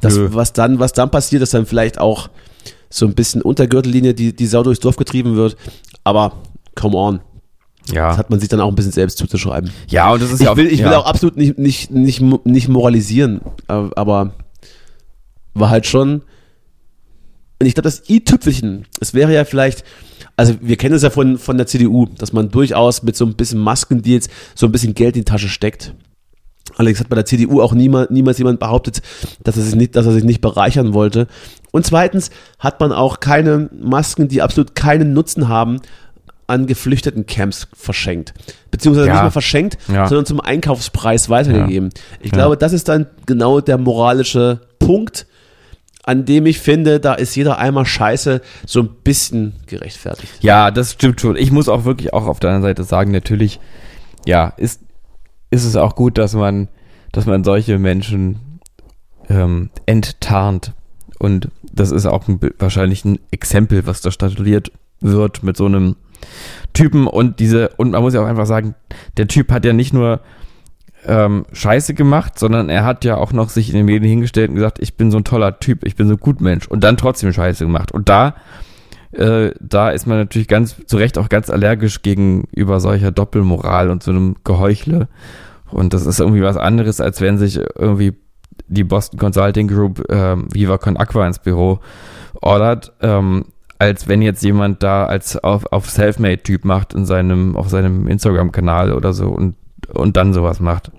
[0.01, 0.29] das, Nö.
[0.33, 2.29] was dann, was dann passiert, ist dann vielleicht auch
[2.91, 5.57] so ein bisschen unter Gürtellinie die, die Sau durchs Dorf getrieben wird.
[6.05, 6.33] Aber
[6.75, 7.21] come on.
[7.89, 8.17] Das ja.
[8.17, 9.71] hat man sich dann auch ein bisschen selbst zuzuschreiben.
[9.89, 10.99] Ja, und das ist Ich ja auch, will, ich will ja.
[10.99, 14.33] auch absolut nicht, nicht, nicht, nicht moralisieren, aber
[15.55, 16.23] war halt schon.
[17.61, 19.85] Und ich glaube, das i-Tüpfelchen, es wäre ja vielleicht,
[20.37, 23.35] also wir kennen es ja von, von der CDU, dass man durchaus mit so ein
[23.35, 25.95] bisschen Maskendeals so ein bisschen Geld in die Tasche steckt.
[26.77, 29.03] Allerdings hat bei der CDU auch niemals, niemals jemand behauptet,
[29.43, 31.27] dass er, sich nicht, dass er sich nicht bereichern wollte.
[31.73, 35.81] Und zweitens hat man auch keine Masken, die absolut keinen Nutzen haben,
[36.49, 38.35] an geflüchteten Camps verschenkt.
[38.73, 39.13] Beziehungsweise Ja.
[39.15, 40.09] nicht mehr verschenkt, Ja.
[40.09, 41.91] sondern zum Einkaufspreis weitergegeben.
[42.21, 42.39] Ich Ja.
[42.39, 45.27] glaube, das ist dann genau der moralische Punkt,
[46.05, 50.33] an dem ich finde, da ist jeder einmal Scheiße so ein bisschen gerechtfertigt.
[50.41, 51.37] Ja, das stimmt schon.
[51.37, 53.61] Ich muss auch wirklich auch auf der anderen Seite sagen, natürlich,
[54.27, 54.81] ja, ist,
[55.51, 56.69] ist es auch gut, dass man,
[57.13, 58.61] dass man solche Menschen
[59.29, 60.73] ähm, enttarnt.
[61.19, 65.97] Und das ist auch ein, wahrscheinlich ein Exempel, was da statuiert wird mit so einem
[66.73, 68.75] Typen und diese, und man muss ja auch einfach sagen,
[69.17, 70.21] der Typ hat ja nicht nur
[71.07, 74.57] ähm, Scheiße gemacht, sondern er hat ja auch noch sich in den Medien hingestellt und
[74.57, 77.33] gesagt, ich bin so ein toller Typ, ich bin so ein Gutmensch und dann trotzdem
[77.33, 77.93] Scheiße gemacht.
[77.93, 78.35] Und da
[79.13, 84.03] äh, da ist man natürlich ganz zu Recht auch ganz allergisch gegenüber solcher Doppelmoral und
[84.03, 85.09] so einem Geheuchle
[85.71, 88.15] Und das ist irgendwie was anderes, als wenn sich irgendwie
[88.67, 91.81] die Boston Consulting Group ähm, Viva Con Aqua ins Büro
[92.41, 93.47] ordert, ähm,
[93.79, 98.93] als wenn jetzt jemand da als auf, auf Selfmade-Typ macht in seinem, auf seinem Instagram-Kanal
[98.93, 99.55] oder so und,
[99.95, 100.91] und dann sowas macht.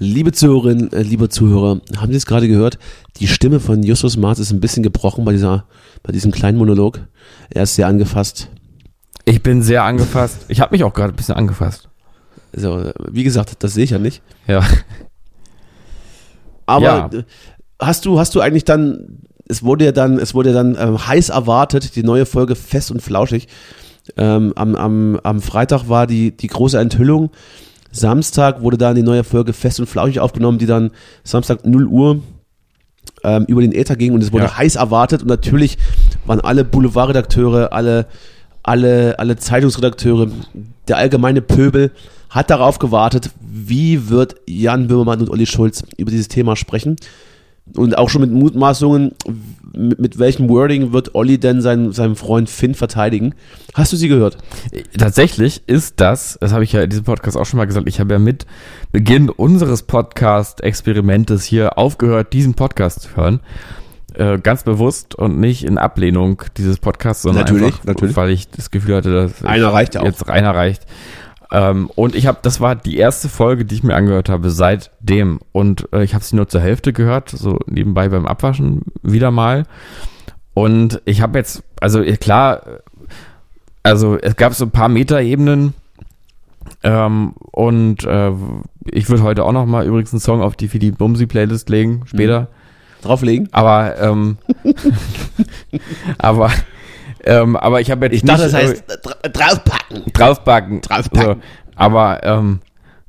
[0.00, 2.78] Liebe Zuhörerinnen, äh, liebe Zuhörer, haben Sie es gerade gehört?
[3.16, 5.64] Die Stimme von Justus Marz ist ein bisschen gebrochen bei dieser,
[6.04, 7.00] bei diesem kleinen Monolog.
[7.50, 8.48] Er ist sehr angefasst.
[9.24, 10.44] Ich bin sehr angefasst.
[10.48, 11.88] Ich habe mich auch gerade ein bisschen angefasst.
[12.52, 14.22] So, wie gesagt, das sehe ich ja nicht.
[14.46, 14.62] Ja.
[16.66, 17.10] Aber Ja.
[17.12, 17.24] äh,
[17.80, 19.18] hast du, hast du eigentlich dann,
[19.48, 22.90] es wurde ja dann, es wurde ja dann ähm, heiß erwartet, die neue Folge fest
[22.90, 23.48] und flauschig.
[24.16, 27.30] Ähm, am, am, am Freitag war die, die große Enthüllung.
[27.90, 30.90] Samstag wurde dann die neue Folge fest und flauschig aufgenommen, die dann
[31.24, 32.22] Samstag 0 Uhr
[33.24, 34.58] ähm, über den Äther ging und es wurde Ja.
[34.58, 35.78] heiß erwartet und natürlich
[36.26, 38.06] waren alle Boulevardredakteure, alle,
[38.62, 40.28] alle, alle Zeitungsredakteure,
[40.86, 41.90] der allgemeine Pöbel
[42.30, 46.96] hat darauf gewartet, wie wird Jan Böhmermann und Olli Schulz über dieses Thema sprechen.
[47.76, 49.12] Und auch schon mit Mutmaßungen,
[49.74, 53.34] mit, mit welchem Wording wird Olli denn seinen, seinen Freund Finn verteidigen.
[53.74, 54.38] Hast du sie gehört?
[54.96, 58.00] Tatsächlich ist das, das habe ich ja in diesem Podcast auch schon mal gesagt, ich
[58.00, 58.46] habe ja mit
[58.92, 63.40] Beginn unseres Podcast-Experimentes hier aufgehört, diesen Podcast zu hören.
[64.14, 68.16] Äh, ganz bewusst und nicht in Ablehnung dieses Podcasts, sondern Natürlich, einfach, natürlich.
[68.16, 70.06] weil ich das Gefühl hatte, dass Einer reicht ja auch.
[70.06, 70.86] jetzt einer reicht.
[71.50, 75.40] Ähm, und ich habe, das war die erste Folge, die ich mir angehört habe seitdem.
[75.52, 79.64] Und äh, ich habe sie nur zur Hälfte gehört, so nebenbei beim Abwaschen wieder mal.
[80.54, 82.78] Und ich habe jetzt, also äh, klar, äh,
[83.82, 85.74] also es gab so ein paar Metaebenen.
[86.82, 88.32] Ähm, und äh,
[88.84, 91.70] ich würde heute auch noch mal übrigens einen Song auf die für die Bumsi Playlist
[91.70, 92.48] legen später.
[93.02, 93.48] Drauflegen?
[93.52, 94.38] Aber ähm,
[96.18, 96.50] aber
[97.28, 100.02] ähm, aber ich habe jetzt Ich dachte, das nicht, heißt dra- draufpacken.
[100.12, 100.80] draufbacken.
[100.80, 101.34] Draufpacken.
[101.40, 101.46] So.
[101.76, 102.60] Aber ähm,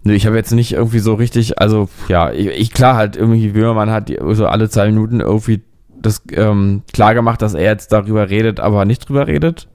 [0.04, 3.50] nö, ich habe jetzt nicht irgendwie so richtig, also ja, ich, ich klar halt irgendwie
[3.50, 5.62] Böhmermann hat die- so alle zwei Minuten irgendwie
[6.02, 9.68] das ähm, klar gemacht, dass er jetzt darüber redet, aber nicht drüber redet.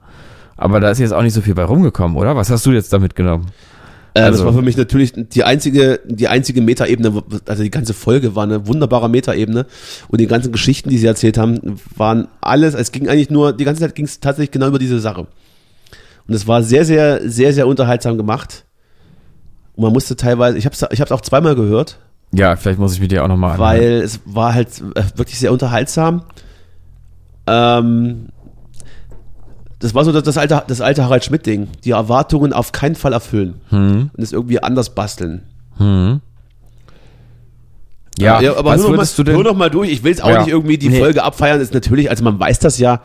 [0.57, 2.35] Aber da ist jetzt auch nicht so viel bei rumgekommen, oder?
[2.35, 3.47] Was hast du jetzt damit genommen?
[4.15, 7.93] Äh, das Also- war für mich natürlich die einzige, die einzige Metaebene, also die ganze
[7.93, 9.65] Folge war eine wunderbare Metaebene
[10.07, 13.65] und die ganzen Geschichten, die sie erzählt haben, waren alles, es ging eigentlich nur, die
[13.65, 15.27] ganze Zeit ging es tatsächlich genau über diese Sache.
[16.27, 18.63] Und es war sehr, sehr, sehr, sehr unterhaltsam gemacht.
[19.75, 21.99] Und man musste teilweise, ich habe es ich hab's auch zweimal gehört,
[22.33, 25.51] Ja, vielleicht muss ich mit dir auch nochmal weil es war halt äh, wirklich sehr
[25.51, 26.23] unterhaltsam.
[27.47, 28.27] Ähm,
[29.79, 31.67] das war so das, das alte, das alte Harald Schmidt-Ding.
[31.83, 35.43] Die Erwartungen auf keinen Fall erfüllen Hm, und es irgendwie anders basteln.
[35.77, 36.21] hm.
[38.17, 39.35] Ja, aber was noch würdest mal, du denn?
[39.35, 39.91] Hör noch mal durch.
[39.91, 40.39] Ich will es auch Ja.
[40.39, 40.99] nicht irgendwie die Nee.
[40.99, 41.59] Folge abfeiern.
[41.59, 43.01] Ist natürlich, also man weiß das ja.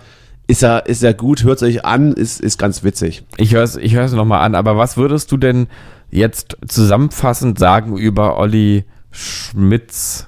[0.46, 3.22] Ist ja, ist ja gut, hört euch an, ist, ist ganz witzig.
[3.36, 5.66] Ich höre es ich hör's nochmal an, aber was würdest du denn
[6.10, 10.26] jetzt zusammenfassend sagen über Olli Schmidts,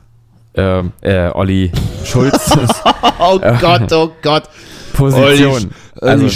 [0.55, 1.73] äh, äh, Olli
[2.05, 2.51] Schulz
[3.21, 4.45] Oh Gott, oh Gott.
[4.93, 5.71] Position?
[6.03, 6.27] Also,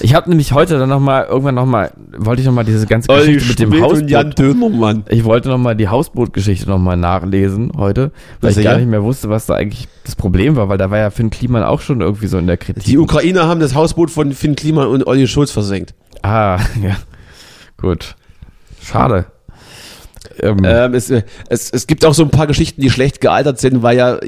[0.00, 3.66] ich habe nämlich heute dann nochmal, irgendwann nochmal, wollte ich nochmal diese ganze Olli Geschichte
[3.66, 4.34] mit dem Jan Hausboot.
[4.36, 5.04] Böhmermann.
[5.08, 8.70] Ich wollte nochmal die Hausbootgeschichte nochmal nachlesen heute, weil ich Sicher?
[8.70, 11.30] gar nicht mehr wusste, was da eigentlich das Problem war, weil da war ja Finn
[11.30, 12.84] Kliman auch schon irgendwie so in der Kritik.
[12.84, 15.94] Die Ukrainer haben das Hausboot von Finn Kliman und Olli Schulz versenkt.
[16.22, 16.96] ah, ja.
[17.78, 18.16] Gut.
[18.82, 19.26] Schade.
[20.40, 23.58] Ähm, Ähm, es, äh, es, es gibt auch so ein paar Geschichten, die schlecht gealtert
[23.60, 24.18] sind, weil ja,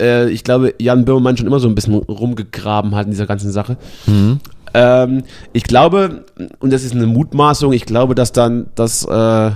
[0.00, 3.50] äh, ich glaube, Jan Böhmermann schon immer so ein bisschen rumgegraben hat in dieser ganzen
[3.52, 3.76] Sache.
[4.06, 4.40] mhm.
[4.74, 5.22] Ähm,
[5.54, 6.26] ich glaube,
[6.58, 9.50] und das ist eine Mutmaßung, ich glaube, dass dann, dass, äh,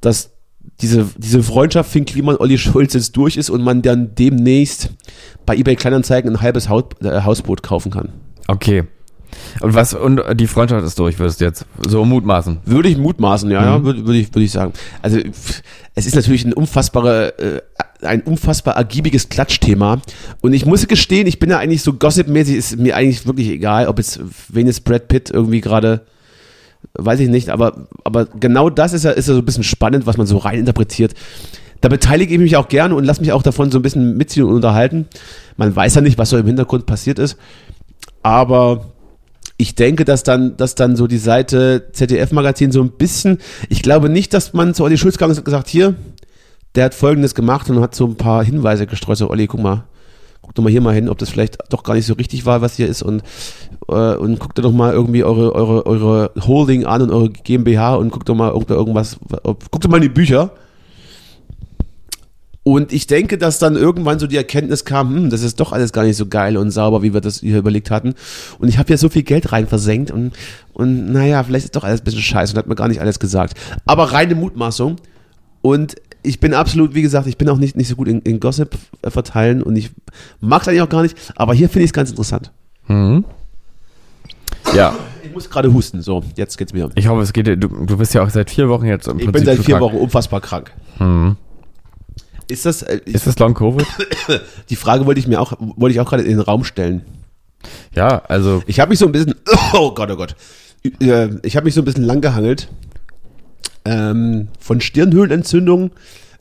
[0.00, 0.30] dass
[0.80, 4.90] diese, diese Freundschaft Finn Kliman Olli Schulz jetzt durch ist und man dann demnächst
[5.44, 8.08] bei eBay Kleinanzeigen ein halbes Haus, äh, Hausboot kaufen kann.
[8.48, 8.84] Okay.
[9.60, 12.58] Und was, und die Freundschaft ist durch, würdest du jetzt so mutmaßen?
[12.64, 14.72] Würde ich mutmaßen, ja, ja würde, würde ich, würde ich sagen.
[15.00, 15.18] Also
[15.94, 17.62] es ist natürlich ein unfassbare, äh,
[18.04, 20.00] ein unfassbar ergiebiges Klatschthema.
[20.40, 23.88] Und ich muss gestehen, ich bin ja eigentlich so gossipmäßig, ist mir eigentlich wirklich egal,
[23.88, 26.02] ob jetzt wen jetzt Brad Pitt irgendwie gerade,
[26.94, 30.06] weiß ich nicht, aber, aber genau das ist ja, ist ja so ein bisschen spannend,
[30.06, 31.14] was man so rein interpretiert.
[31.80, 34.44] Da beteilige ich mich auch gerne und lasse mich auch davon so ein bisschen mitziehen
[34.44, 35.08] und unterhalten.
[35.56, 37.36] Man weiß ja nicht, was so im Hintergrund passiert ist.
[38.22, 38.92] Aber
[39.56, 43.38] ich denke, dass dann, dass dann so die Seite ZDF-Magazin so ein bisschen,
[43.68, 45.94] ich glaube nicht, dass man zu Olli Schulz gegangen ist und gesagt, hier,
[46.74, 49.84] der hat Folgendes gemacht und hat so ein paar Hinweise gestreut, so Olli, guck mal,
[50.40, 52.60] guck doch mal hier mal hin, ob das vielleicht doch gar nicht so richtig war,
[52.62, 53.22] was hier ist und,
[53.88, 58.10] äh, und guckt doch mal irgendwie eure, eure, eure Holding an und eure GmbH und
[58.10, 60.50] guckt doch mal irgend- irgendwas, ob, guckt doch mal in die Bücher.
[62.64, 65.92] Und ich denke, dass dann irgendwann so die Erkenntnis kam, hm, das ist doch alles
[65.92, 68.14] gar nicht so geil und sauber, wie wir das hier überlegt hatten.
[68.60, 70.30] Und ich habe ja so viel Geld rein versenkt und,
[70.72, 73.18] und naja, vielleicht ist doch alles ein bisschen scheiße und hat mir gar nicht alles
[73.18, 73.54] gesagt.
[73.84, 74.96] Aber reine Mutmaßung.
[75.60, 78.38] Und ich bin absolut, wie gesagt, ich bin auch nicht, nicht so gut in, in
[78.40, 79.90] Gossip verteilen und ich
[80.40, 82.52] mag es eigentlich auch gar nicht, aber hier finde ich es ganz interessant.
[82.88, 83.24] Mhm.
[84.74, 84.94] Ja,
[85.24, 86.90] Ich muss gerade husten, so, jetzt geht's mir.
[86.94, 87.56] ich hoffe, es geht dir.
[87.56, 89.76] Du, du bist ja auch seit vier Wochen jetzt im Ich Prinzip bin seit vier
[89.78, 89.92] krank.
[89.92, 90.72] Wochen unfassbar krank.
[92.48, 93.86] Ist das, äh, Ist das Long Covid?
[94.70, 97.02] die Frage wollte ich mir auch, wollte ich auch gerade in den Raum stellen.
[97.94, 98.62] ja, also.
[98.66, 99.34] Ich habe mich so ein bisschen,
[99.74, 100.36] oh Gott, oh Gott,
[101.00, 102.68] Äh, ich habe mich so ein bisschen langgehangelt
[103.84, 105.90] ähm, von Stirnhöhlenentzündung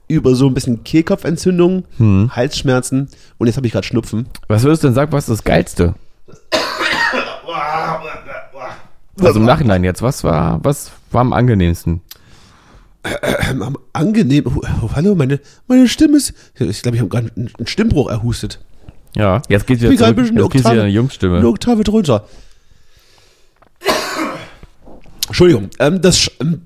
[0.07, 1.85] über so ein bisschen Kehlkopfentzündung,
[2.31, 4.27] Halsschmerzen und jetzt habe ich gerade Schnupfen.
[4.49, 5.95] Was würdest du denn sagen, was ist das Geilste?
[9.19, 12.01] Also im Nachhinein jetzt, was war, was war am angenehmsten?
[13.49, 17.51] Am angenehm, oh, oh, hallo, meine, meine Stimme ist, ich glaube, ich habe gerade einen
[17.57, 18.59] einen Stimmbruch erhustet.
[19.15, 21.37] Ja, jetzt geht's Ich wieder zurück, jetzt geht's wieder Oktave, eine Jungsstimme.
[21.37, 22.25] eine Oktave drunter.
[25.27, 26.61] Entschuldigung, ähm, das, ähm,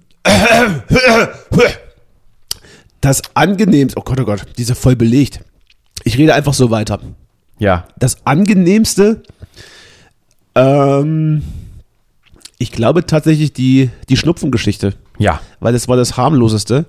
[3.01, 5.41] das angenehmste, oh Gott, oh Gott, die ist ja voll belegt.
[6.03, 6.99] Ich rede einfach so weiter.
[7.57, 9.23] Ja, Das angenehmste,
[10.55, 11.43] ähm,
[12.57, 15.39] ich glaube tatsächlich die, die Schnupfengeschichte, ja.
[15.59, 16.86] weil das war das harmloseste.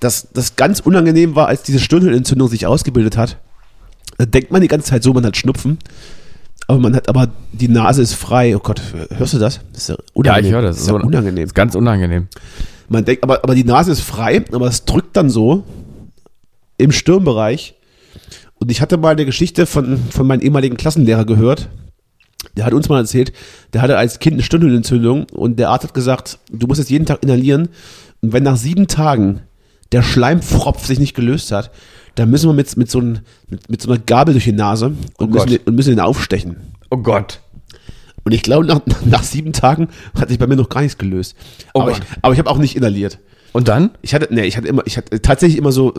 [0.00, 3.38] Das, das ganz unangenehm war, als diese Stirnhöhlenentzündung sich ausgebildet hat.
[4.18, 5.78] Da denkt man die ganze Zeit so, man hat Schnupfen.
[6.66, 8.56] Aber man hat, aber die Nase ist frei.
[8.56, 8.80] Oh Gott,
[9.16, 9.60] hörst du das?
[9.72, 10.46] Das ist ja Ja, unangenehm.
[10.46, 10.76] ich höre das.
[10.76, 11.44] Das ist ja unangenehm.
[11.44, 12.28] Ist ganz unangenehm.
[12.88, 15.64] Man denkt, aber, aber die Nase ist frei, aber es drückt dann so
[16.76, 17.74] im Stirnbereich.
[18.56, 21.68] Und ich hatte mal eine Geschichte von, von meinem ehemaligen Klassenlehrer gehört.
[22.56, 23.32] Der hat uns mal erzählt,
[23.72, 27.06] der hatte als Kind eine Stirnhöhlenentzündung und der Arzt hat gesagt, du musst jetzt jeden
[27.06, 27.68] Tag inhalieren.
[28.20, 29.40] Und wenn nach sieben Tagen
[29.92, 31.70] der Schleimfropf sich nicht gelöst hat,
[32.14, 34.86] dann müssen wir mit, mit, so, ein, mit, mit so einer Gabel durch die Nase
[34.86, 35.30] und, Gott.
[35.30, 36.56] müssen, den, und müssen den aufstechen.
[36.90, 37.40] Oh Gott.
[38.24, 41.36] Und ich glaube, nach, nach sieben Tagen hat sich bei mir noch gar nichts gelöst.
[41.74, 43.18] Oh aber, ich, aber ich habe auch nicht inhaliert.
[43.52, 43.90] Und dann?
[44.02, 45.94] Ich hatte, nee, ich hatte immer, ich hatte tatsächlich immer so,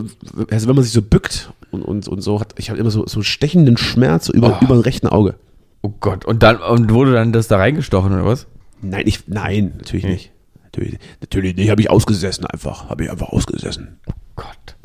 [0.50, 3.06] also wenn man sich so bückt und, und, und so, hat, ich hatte immer so,
[3.06, 4.64] so stechenden Schmerz so über, Oh.
[4.64, 5.36] über dem rechten Auge.
[5.82, 6.24] Oh Gott.
[6.26, 8.46] Und dann, und wurde dann das da reingestochen oder was?
[8.82, 10.32] Nein, ich, nein, natürlich nicht.
[10.64, 14.00] Natürlich, natürlich nicht, habe ich ausgesessen einfach, habe ich einfach ausgesessen.
[14.34, 14.76] Gott.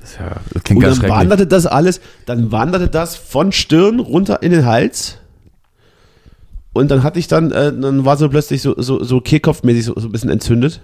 [0.00, 3.52] Das ist ja, das klingt Und ganz dann wanderte das alles, dann wanderte das von
[3.52, 5.18] Stirn runter in den Hals.
[6.76, 9.94] Und dann hatte ich dann, äh, dann war so plötzlich so, so, so Kehlkopfmäßig so,
[9.96, 10.80] so ein bisschen entzündet.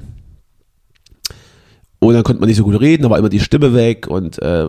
[1.98, 4.42] Und dann konnte man nicht so gut reden, da war immer die Stimme weg und
[4.42, 4.64] äh,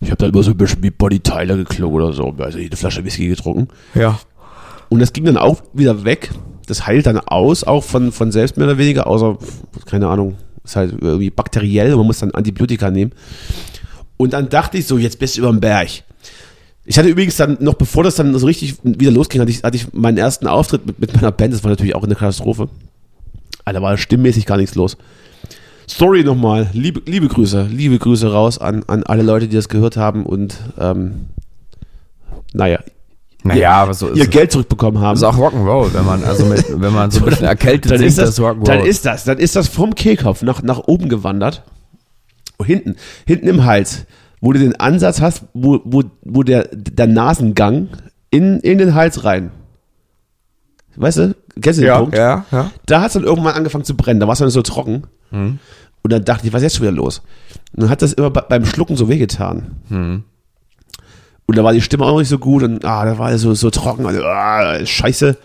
[0.00, 3.04] ich habe dann immer so ein bisschen wie Tyler geklungen oder so, also jede Flasche
[3.04, 3.68] Whisky getrunken.
[3.94, 4.18] Ja.
[4.90, 6.30] Und das ging dann auch wieder weg.
[6.66, 9.38] Das heilt dann aus, auch von, von selbst mehr oder weniger, außer,
[9.86, 13.12] keine Ahnung, ist halt irgendwie bakteriell, man muss dann Antibiotika nehmen.
[14.18, 15.88] Und dann dachte ich so, jetzt bist du über den Berg.
[16.90, 19.76] Ich hatte übrigens dann, noch bevor das dann so richtig wieder losging, hatte ich, hatte
[19.76, 22.70] ich meinen ersten Auftritt mit, mit meiner Band, das war natürlich auch eine Katastrophe.
[23.66, 24.96] Alter, war stimmmäßig gar nichts los.
[25.86, 29.98] Story nochmal, liebe, liebe Grüße, liebe Grüße raus an, an alle Leute, die das gehört
[29.98, 31.26] haben und ähm,
[32.54, 32.78] naja,
[33.44, 35.14] Naja, aber so ihr ist Geld zurückbekommen haben.
[35.16, 38.16] ist auch Rock'n'Roll, wenn man, also mit, wenn man so ein bisschen erkältet dann ist
[38.16, 38.64] das, das Rock'n'Roll.
[38.64, 41.64] dann ist das, dann ist das vom Kehlkopf nach, nach oben gewandert.
[42.56, 44.06] Und hinten, hinten im Hals,
[44.40, 47.88] wo du den Ansatz hast, wo, wo, wo der, der Nasengang
[48.30, 49.50] in, in den Hals rein.
[50.96, 52.16] Weißt du, kennst du den ja, Punkt?
[52.16, 52.70] ja, ja.
[52.86, 55.04] Da hat es dann irgendwann angefangen zu brennen, da war es dann so trocken.
[55.30, 55.58] Mhm.
[56.02, 57.22] Und dann dachte ich, was ist jetzt schon wieder los?
[57.74, 59.76] Und dann hat das immer be- beim Schlucken so wehgetan.
[59.88, 60.24] Mhm.
[61.46, 63.42] Und da war die Stimme auch noch nicht so gut und ah, da war alles
[63.42, 65.36] so, so trocken, also ah, scheiße.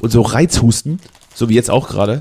[0.00, 1.00] Und so Reizhusten,
[1.34, 2.20] so wie jetzt auch gerade.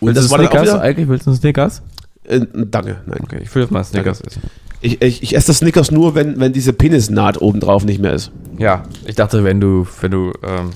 [0.00, 1.08] Und Willst das du war dann auch Snickers wieder, eigentlich?
[1.08, 1.82] Willst du einen Snickers?
[2.28, 3.20] Äh, danke, nein.
[3.22, 4.42] Okay, ich will jetzt mal Snickers essen.
[4.80, 8.12] Ich, ich, ich esse das Snickers nur, wenn, wenn diese Penisnaht oben drauf nicht mehr
[8.12, 8.30] ist.
[8.58, 10.70] Ja, ich dachte, wenn du, wenn du, ähm,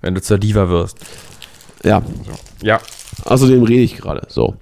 [0.00, 0.98] wenn du zur Diva wirst.
[1.84, 2.02] Ja,
[2.62, 2.80] Ja.
[3.24, 4.54] außerdem rede ich gerade, so.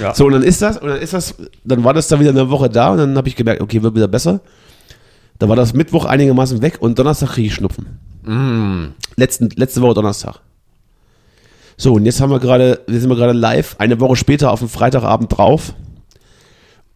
[0.00, 0.14] Ja.
[0.14, 2.50] So, und dann ist das, und dann ist das, dann war das da wieder eine
[2.50, 4.40] Woche da und dann habe ich gemerkt, okay, wird wieder besser.
[5.38, 7.86] Da war das Mittwoch einigermaßen weg und Donnerstag kriege ich Schnupfen.
[9.16, 10.40] Letzten, letzte Woche Donnerstag.
[11.80, 14.58] So, und jetzt haben wir gerade, jetzt sind wir gerade live, eine Woche später auf
[14.58, 15.72] dem Freitagabend drauf.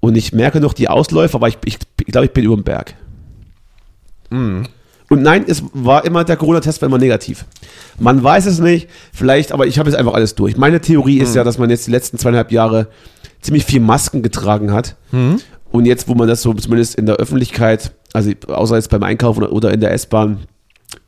[0.01, 2.65] Und ich merke noch die Ausläufe, aber ich, ich, ich glaube, ich bin über dem
[2.65, 2.95] Berg.
[5.09, 7.47] Und nein, es war immer, der Corona-Test war immer negativ.
[7.99, 10.59] Man weiß es nicht, vielleicht, aber ich habe jetzt einfach alles durch.
[10.59, 12.89] Meine Theorie ist ja, dass man jetzt die letzten zweieinhalb Jahre
[13.41, 14.97] ziemlich viel Masken getragen hat.
[15.73, 19.45] Und jetzt, wo man das so zumindest in der Öffentlichkeit, also außer jetzt beim Einkaufen
[19.45, 20.41] oder in der S-Bahn,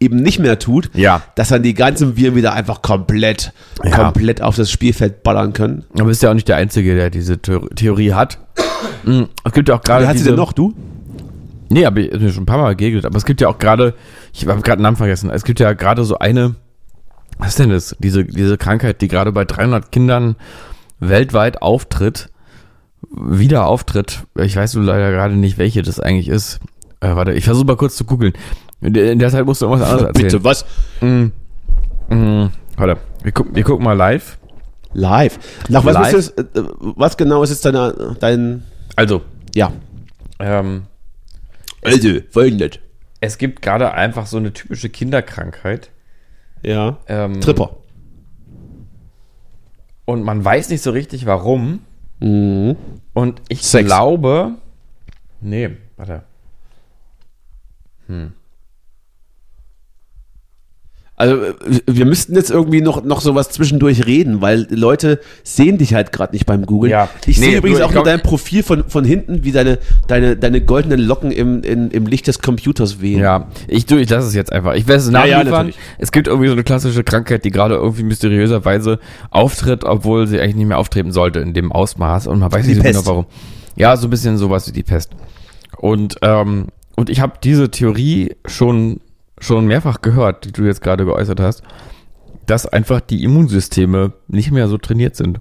[0.01, 1.23] eben nicht mehr tut, Ja.
[1.35, 3.53] dass dann die ganzen Viren wieder einfach komplett,
[3.85, 3.91] Ja.
[3.97, 5.85] komplett auf das Spielfeld ballern können.
[5.91, 8.39] Aber du bist ja auch nicht der Einzige, der diese Theor- Theorie hat.
[9.05, 9.29] Mhm.
[9.45, 10.53] Es gibt ja auch gerade Wer hat sie denn noch?
[10.53, 10.75] Du?
[11.69, 13.05] Nee, aber ich mir schon ein paar Mal begegnet.
[13.05, 13.95] Aber es gibt ja auch gerade,
[14.33, 15.31] ich habe gerade einen Namen vergessen.
[15.31, 16.55] Es gibt ja gerade so eine,
[17.39, 17.97] was ist denn das?
[17.99, 20.37] Diese, diese Krankheit, die gerade bei 300 Kindern
[21.01, 22.31] weltweit auftritt,
[23.11, 24.25] wieder auftritt.
[24.37, 26.61] Ich weiß nur leider gerade nicht, welche das eigentlich ist.
[27.01, 28.33] Äh, warte, ich versuche mal kurz zu googeln.
[28.81, 30.27] In der Zeit musst du irgendwas anderes erzählen.
[30.29, 30.65] Bitte, was?
[31.01, 31.27] Mm,
[32.11, 34.39] mm, warte, wir, gucken, wir gucken mal live.
[34.93, 35.39] Live.
[35.69, 36.13] Nach was, Live?
[36.15, 38.63] Ist das, äh, was genau ist jetzt deine, dein,
[38.97, 39.23] Also,
[39.55, 39.73] ja.
[40.39, 40.85] ähm,
[41.83, 42.79] Also, folgendes.
[43.21, 45.91] es gibt gerade einfach so eine typische Kinderkrankheit.
[46.63, 46.99] Ja.
[47.09, 47.77] Ähm, Tripper.
[50.07, 51.81] Und man weiß nicht so richtig, warum.
[52.21, 52.77] Mhm.
[53.13, 53.87] Und ich Sex.
[53.87, 54.53] glaube.
[55.41, 56.23] Nee, warte.
[61.19, 61.55] Also äh,
[61.87, 66.35] wir müssten jetzt irgendwie noch, noch sowas zwischendurch reden, weil Leute sehen dich halt gerade
[66.35, 66.91] nicht beim Googlen.
[66.91, 67.09] Ja.
[67.27, 70.37] Ich Nee, sehe übrigens nur auch nur dein Profil von, von hinten, wie deine, deine,
[70.37, 73.21] deine goldenen Locken im, in, im Licht des Computers wehen.
[73.21, 74.75] Ja, ich, du, ich lasse es jetzt einfach.
[74.75, 75.51] Ich werde es Ja, ja, nachliefern.
[75.67, 75.77] natürlich.
[75.99, 78.99] es gibt irgendwie so eine klassische Krankheit, die gerade irgendwie mysteriöserweise
[79.31, 82.27] auftritt, obwohl sie eigentlich nicht mehr auftreten sollte in dem Ausmaß.
[82.27, 82.99] Und man weiß Die nicht Pest.
[83.01, 83.27] genau warum.
[83.77, 85.13] Ja, so ein bisschen sowas wie die Pest.
[85.79, 89.01] Und, ähm, und ich habe diese Theorie schon,
[89.41, 91.63] schon mehrfach gehört, die du jetzt gerade geäußert hast,
[92.47, 95.41] dass einfach die Immunsysteme nicht mehr so trainiert sind.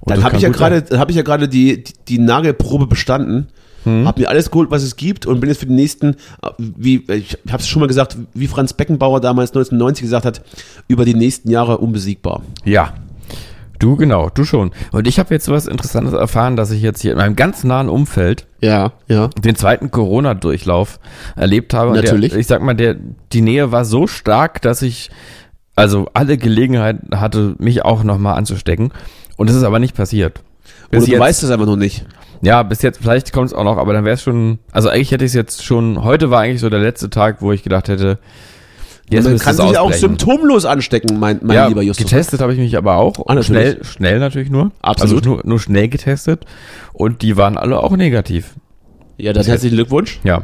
[0.00, 3.48] Und Dann habe ich ja habe ich ja gerade die, die, die Nagelprobe bestanden.
[3.84, 4.06] Hm?
[4.06, 6.16] Hab mir alles geholt, was es gibt und bin jetzt für die nächsten,
[6.58, 10.42] wie ich habe es schon mal gesagt, wie Franz Beckenbauer damals 1990 gesagt hat,
[10.88, 12.42] über die nächsten Jahre unbesiegbar.
[12.64, 12.94] Ja.
[13.78, 14.72] Du, genau, du schon.
[14.92, 17.88] Und ich habe jetzt was Interessantes erfahren, dass ich jetzt hier in meinem ganz nahen
[17.88, 19.28] Umfeld Ja, ja.
[19.28, 20.98] den zweiten Corona-Durchlauf
[21.36, 21.94] erlebt habe.
[21.94, 22.32] Natürlich.
[22.32, 22.96] Der, ich sag mal, der,
[23.32, 25.10] die Nähe war so stark, dass ich
[25.76, 28.92] also alle Gelegenheit hatte, mich auch nochmal anzustecken.
[29.36, 30.40] Und es ist aber nicht passiert.
[30.90, 32.04] Bis Oder du jetzt, weißt es einfach noch nicht.
[32.42, 35.12] ja, bis jetzt, vielleicht kommt es auch noch, aber dann wäre es schon, also eigentlich
[35.12, 37.88] hätte ich es jetzt schon, heute war eigentlich so der letzte Tag, wo ich gedacht
[37.88, 38.18] hätte,
[39.10, 40.00] jetzt Man kann sich ja auch ausbrechen.
[40.00, 42.06] symptomlos anstecken, mein, mein ja, lieber Justus.
[42.06, 43.14] getestet habe ich mich aber auch.
[43.26, 43.46] Ah, natürlich.
[43.46, 44.72] schnell, schnell natürlich nur.
[44.80, 45.16] Absolut.
[45.16, 46.44] Also nur, nur schnell getestet.
[46.92, 48.54] Und die waren alle auch negativ.
[49.16, 50.20] Ja, dann herzlichen Glückwunsch.
[50.24, 50.42] Ja.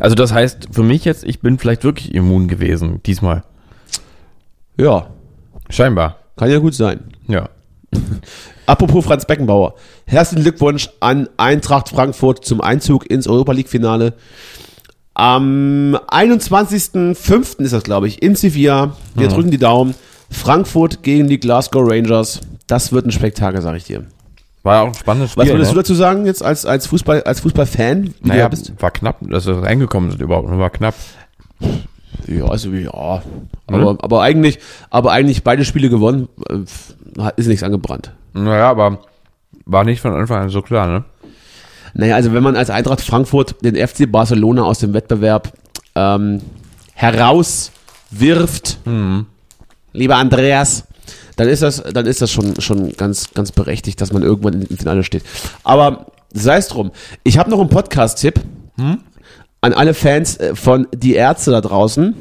[0.00, 3.42] Also das heißt, für mich jetzt, ich bin vielleicht wirklich immun gewesen, diesmal.
[4.76, 5.08] Ja,
[5.70, 6.16] Scheinbar.
[6.36, 7.00] kann ja gut sein.
[7.26, 7.48] Ja.
[8.66, 9.74] Apropos Franz Beckenbauer.
[10.06, 14.14] Herzlichen Glückwunsch an Eintracht Frankfurt zum Einzug ins Europa League Finale.
[15.18, 17.58] Am 21.05.
[17.58, 18.92] ist das, glaube ich, in Sevilla.
[19.16, 19.96] Wir drücken die Daumen.
[20.30, 22.40] Frankfurt gegen die Glasgow Rangers.
[22.68, 24.04] Das wird ein Spektakel, sag ich dir.
[24.62, 25.42] War ja auch ein spannendes Spiel.
[25.42, 25.74] Was würdest ne?
[25.74, 28.14] du dazu sagen, jetzt als, als Fußball, als Fußballfan?
[28.22, 28.72] Naja, ja bist?
[28.78, 30.56] war knapp, dass wir reingekommen sind überhaupt.
[30.56, 30.94] War knapp.
[32.28, 33.22] Ja, also, ja.
[33.66, 36.60] Aber, aber eigentlich, aber eigentlich beide Spiele gewonnen, äh,
[37.34, 38.12] ist nichts angebrannt.
[38.34, 39.00] Naja, aber
[39.66, 41.04] war nicht von Anfang an so klar, ne?
[41.98, 45.52] Naja, also wenn man als Eintracht Frankfurt den FC Barcelona aus dem Wettbewerb
[45.96, 46.40] ähm,
[46.94, 48.78] herauswirft,
[49.92, 50.84] lieber Andreas,
[51.34, 54.78] dann ist das, dann ist das schon, schon ganz, ganz berechtigt, dass man irgendwann im
[54.78, 55.24] Finale steht.
[55.64, 56.92] Aber sei es drum.
[57.24, 58.40] Ich habe noch einen Podcast-Tipp
[59.60, 62.14] an alle Fans äh, von Die Ärzte da draußen.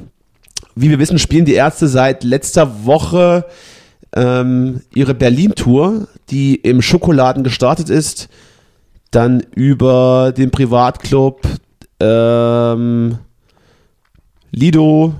[0.73, 3.45] Wie wir wissen, spielen die Ärzte seit letzter Woche
[4.15, 8.27] ähm, ihre Berlin-Tour, die im Schokoladen gestartet ist
[9.11, 11.41] dann über den Privatclub
[11.99, 13.17] ähm,
[14.51, 15.13] Lido,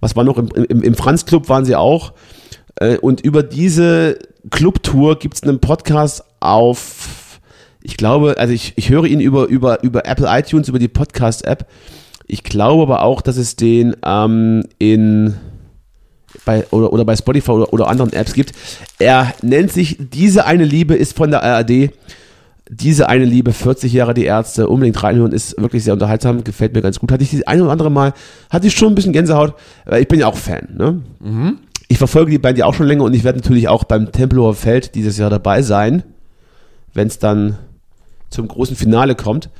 [0.00, 2.12] was war noch, im, im, im Franz-Club waren sie auch.
[2.76, 4.18] Äh, und über diese
[4.50, 7.40] Clubtour gibt es einen Podcast auf,
[7.82, 11.66] ich glaube, also ich, ich höre ihn über, über, über Apple iTunes, über die Podcast-App.
[12.26, 15.34] Ich glaube aber auch, dass es den ähm, in
[16.44, 18.52] bei, oder, oder bei Spotify oder, oder anderen Apps gibt.
[18.98, 21.90] Er nennt sich Diese eine Liebe ist von der ARD.
[22.70, 26.80] Diese eine Liebe, 40 Jahre die Ärzte, unbedingt reinhören, ist wirklich sehr unterhaltsam, gefällt mir
[26.80, 27.12] ganz gut.
[27.12, 28.14] Hatte ich die ein oder andere Mal,
[28.48, 29.54] hatte ich schon ein bisschen Gänsehaut,
[29.84, 30.68] weil ich bin ja auch Fan.
[30.76, 31.02] Ne?
[31.88, 34.54] Ich verfolge die Band ja auch schon länger und ich werde natürlich auch beim Tempelhofer
[34.54, 36.04] Feld dieses Jahr dabei sein,
[36.94, 37.58] wenn es dann
[38.30, 39.50] zum großen Finale kommt.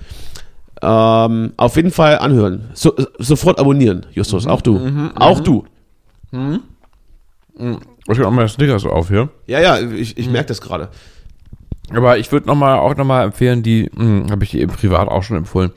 [0.82, 2.70] Ähm, auf jeden Fall anhören.
[2.72, 4.76] So, sofort abonnieren, Justus, auch du.
[5.14, 5.64] auch du.
[8.08, 9.28] Ich auch mal Snickers so auf hier.
[9.46, 10.88] Ja, ja, ich, ich merke das gerade.
[11.90, 13.90] Aber ich würde noch mal, auch nochmal empfehlen, die,
[14.30, 15.72] habe ich eben privat auch schon empfohlen,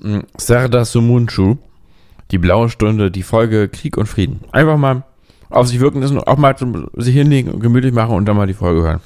[0.00, 1.56] mh, Serda Sumunchu,
[2.30, 4.40] die blaue Stunde, die Folge Krieg und Frieden.
[4.52, 5.04] Einfach mal
[5.50, 8.46] auf sich wirken lassen, auch mal zum, sich hinlegen und gemütlich machen und dann mal
[8.46, 9.00] die Folge hören.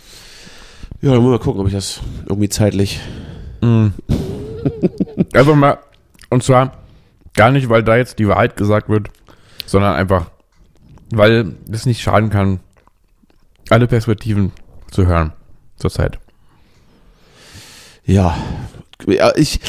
[1.01, 3.01] Ja, dann muss mal gucken, ob ich das irgendwie zeitlich.
[5.34, 5.78] Einfach mal,
[6.30, 6.72] und zwar
[7.34, 9.09] gar nicht, weil da jetzt die Wahrheit gesagt wird,
[9.66, 10.30] sondern einfach,
[11.12, 12.61] weil es nicht schaden kann,
[13.70, 14.53] alle Perspektiven
[14.91, 15.32] zu hören
[15.76, 16.18] zurzeit.
[18.09, 18.36] Ja.
[19.36, 19.61] ich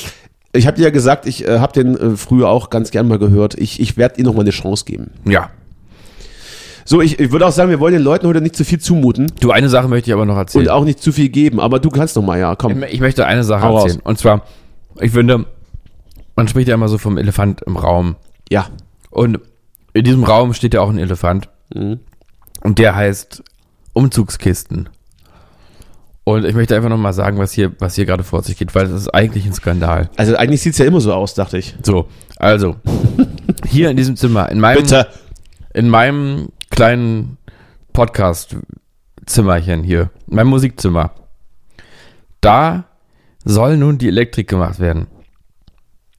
[0.52, 3.20] ich habe dir ja gesagt, ich äh, habe den äh, früher auch ganz gern mal
[3.20, 3.54] gehört.
[3.60, 5.12] Ich, ich werde ihm noch mal eine Chance geben.
[5.26, 5.52] Ja.
[6.86, 9.32] So, ich, ich würde auch sagen, wir wollen den Leuten heute nicht zu viel zumuten
[9.40, 10.66] Du, eine Sache möchte ich aber noch erzählen.
[10.66, 12.82] und auch nicht zu viel geben, aber du kannst noch mal, ja, komm.
[12.84, 13.84] Ich möchte eine Sache Hau raus.
[13.84, 14.02] erzählen.
[14.04, 14.42] Und zwar,
[15.00, 15.46] ich finde,
[16.36, 18.16] man spricht ja immer so vom Elefant im Raum.
[18.50, 18.70] Ja.
[19.12, 19.40] Und
[19.94, 21.50] in diesem Raum steht ja auch ein Elefant.
[21.76, 22.00] Mhm.
[22.64, 23.44] Und der heißt
[23.94, 24.90] Umzugskisten.
[26.30, 28.88] Und ich möchte einfach nochmal sagen, was hier, was hier gerade vor sich geht, weil
[28.88, 30.12] das ist eigentlich ein Skandal.
[30.16, 31.76] Also eigentlich sieht's ja immer so aus, dachte ich.
[31.82, 32.76] So, also,
[33.68, 35.08] hier in diesem Zimmer, in meinem, Bitte.
[35.74, 37.40] in meinem kleinen
[37.94, 41.14] Podcast-Zimmerchen hier, in meinem Musikzimmer,
[42.42, 42.84] da
[43.44, 45.08] soll nun die Elektrik gemacht werden.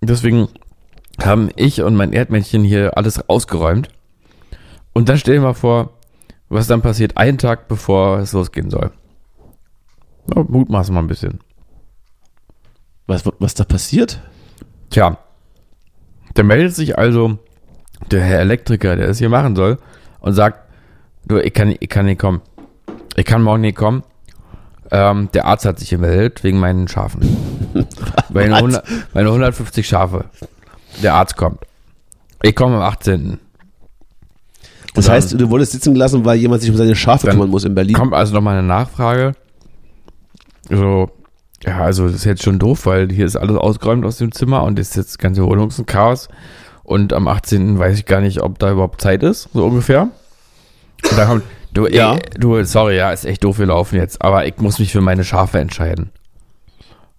[0.00, 0.48] Deswegen
[1.22, 3.90] haben ich und mein Erdmännchen hier alles ausgeräumt.
[4.92, 5.92] Und dann stell dir mal vor,
[6.48, 8.90] was dann passiert, einen Tag bevor es losgehen soll.
[10.34, 11.40] Ja, mutmaßen mal ein bisschen.
[13.06, 14.20] Was, was da passiert?
[14.90, 15.18] Tja,
[16.34, 17.38] da meldet sich also
[18.10, 19.78] der Herr Elektriker, der es hier machen soll,
[20.20, 20.60] und sagt,
[21.26, 22.40] du, ich kann, ich kann nicht kommen.
[23.16, 24.04] Ich kann morgen nicht kommen.
[24.92, 27.20] Ähm, der Arzt hat sich gemeldet wegen meinen Schafen.
[28.30, 30.24] meine, 100, meine 150 Schafe.
[31.02, 31.60] Der Arzt kommt.
[32.42, 33.38] Ich komme am 18.
[34.94, 37.74] Das heißt, du wurdest sitzen gelassen, weil jemand sich um seine Schafe kümmern muss in
[37.74, 37.94] Berlin.
[37.94, 39.34] Kommt also nochmal eine Nachfrage.
[40.70, 41.10] So,
[41.64, 44.62] ja, also das ist jetzt schon doof, weil hier ist alles ausgeräumt aus dem Zimmer
[44.62, 46.28] und ist jetzt ganze Wohnung ist ein Chaos.
[46.84, 47.78] Und am 18.
[47.78, 50.08] weiß ich gar nicht, ob da überhaupt Zeit ist, so ungefähr.
[51.10, 52.14] Und da kommt, du, Ja.
[52.14, 55.24] ey, du, sorry, ja, ist echt doof gelaufen jetzt, aber ich muss mich für meine
[55.24, 56.10] Schafe entscheiden.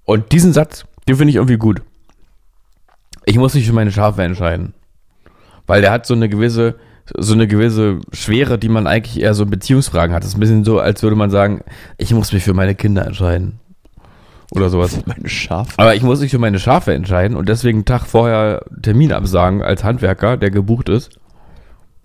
[0.03, 1.81] Und diesen Satz, den finde ich irgendwie gut.
[3.25, 4.73] Ich muss mich für meine Schafe entscheiden.
[5.67, 6.75] Weil der hat so eine gewisse,
[7.17, 10.23] so eine gewisse Schwere, die man eigentlich eher so in Beziehungsfragen hat.
[10.23, 11.61] Das ist ein bisschen so, als würde man sagen,
[11.97, 13.59] ich muss mich für meine Kinder entscheiden.
[14.51, 14.99] Oder sowas.
[15.05, 15.71] Meine Schafe.
[15.77, 19.61] Aber ich muss mich für meine Schafe entscheiden und deswegen einen Tag vorher Termin absagen
[19.61, 21.11] als Handwerker, der gebucht ist.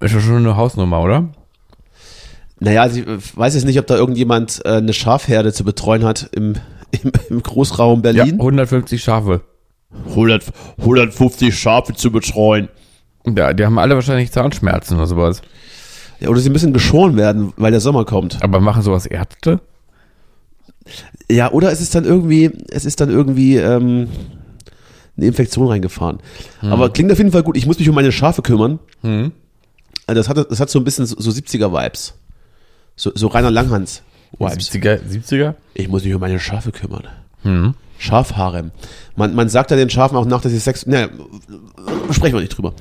[0.00, 1.28] Ist ja schon eine Hausnummer, oder?
[2.60, 6.04] Naja, also ich äh, weiß jetzt nicht, ob da irgendjemand äh, eine Schafherde zu betreuen
[6.04, 6.54] hat im,
[6.90, 8.34] im, im Großraum Ja, Berlin.
[8.34, 9.42] 150 Schafe.
[10.10, 10.44] 100,
[10.78, 12.68] 150 Schafe zu betreuen.
[13.26, 15.42] Ja, die haben alle wahrscheinlich Zahnschmerzen oder sowas.
[16.20, 18.42] Ja, oder sie müssen geschoren werden, weil der Sommer kommt.
[18.42, 19.60] Aber machen sowas Ärzte?
[21.30, 24.08] Ja, oder es ist dann irgendwie, es ist dann irgendwie ähm,
[25.16, 26.18] eine Infektion reingefahren.
[26.62, 27.56] Aber klingt auf jeden Fall gut.
[27.56, 28.78] Ich muss mich um meine Schafe kümmern.
[29.02, 29.32] Hm.
[30.06, 32.14] Also das hat, das hat so ein bisschen so, so 70er-Vibes.
[32.94, 34.70] So, so Rainer Langhans-Vibes.
[34.70, 35.00] 70er?
[35.02, 35.54] 70er?
[35.74, 37.04] Ich muss mich um meine Schafe kümmern.
[37.42, 37.74] Hm.
[37.98, 38.70] Schafharem.
[39.16, 40.86] Man, man sagt ja den Schafen auch nach, dass sie Sex.
[40.86, 41.08] Ne,
[42.10, 42.74] sprechen wir nicht drüber.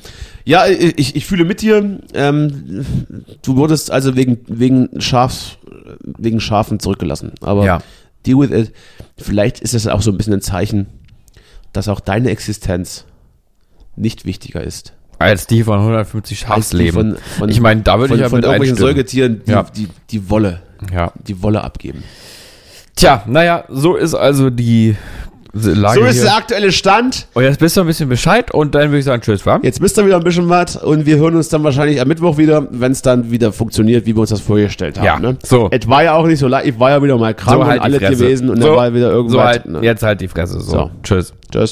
[0.43, 1.99] Ja, ich, ich fühle mit dir.
[2.13, 2.85] Ähm,
[3.41, 5.57] du wurdest also wegen, wegen Schaf,
[6.17, 7.31] wegen Schafen zurückgelassen.
[7.41, 7.81] Aber Ja.
[8.25, 8.73] deal with it.
[9.17, 10.87] Vielleicht ist es auch so ein bisschen ein Zeichen,
[11.73, 13.05] dass auch deine Existenz
[13.95, 14.93] nicht wichtiger ist.
[15.17, 17.15] Als die von 150 als die Schafsleben.
[17.47, 18.95] Ich meine, da würde ich ja von mit irgendwelchen einstimmen.
[18.95, 19.63] Säugetieren, die, Ja.
[19.63, 20.61] die, die Wolle,
[20.93, 21.13] Ja.
[21.25, 22.03] die Wolle abgeben.
[22.95, 24.95] Tja, naja, so ist also die
[25.51, 26.23] Lage So ist hier.
[26.23, 27.27] der aktuelle Stand.
[27.33, 29.59] Und jetzt bist du ein bisschen Bescheid und dann würde ich sagen, tschüss, wa?
[29.61, 32.37] Jetzt wisst ihr wieder ein bisschen was und wir hören uns dann wahrscheinlich am Mittwoch
[32.37, 35.05] wieder, wenn es dann wieder funktioniert, wie wir uns das vorgestellt haben.
[35.05, 35.37] Ja, ne?
[35.43, 35.69] so.
[35.71, 37.79] Es war ja auch nicht so leicht, ich war ja wieder mal krank und die
[37.79, 38.15] alles Fresse.
[38.15, 39.33] gewesen und so, dann war wieder irgendwas.
[39.33, 39.79] So halt, ne?
[39.81, 40.59] jetzt halt die Fresse.
[40.59, 40.71] So.
[40.71, 40.91] So.
[41.03, 41.33] Tschüss.
[41.51, 41.71] Tschüss.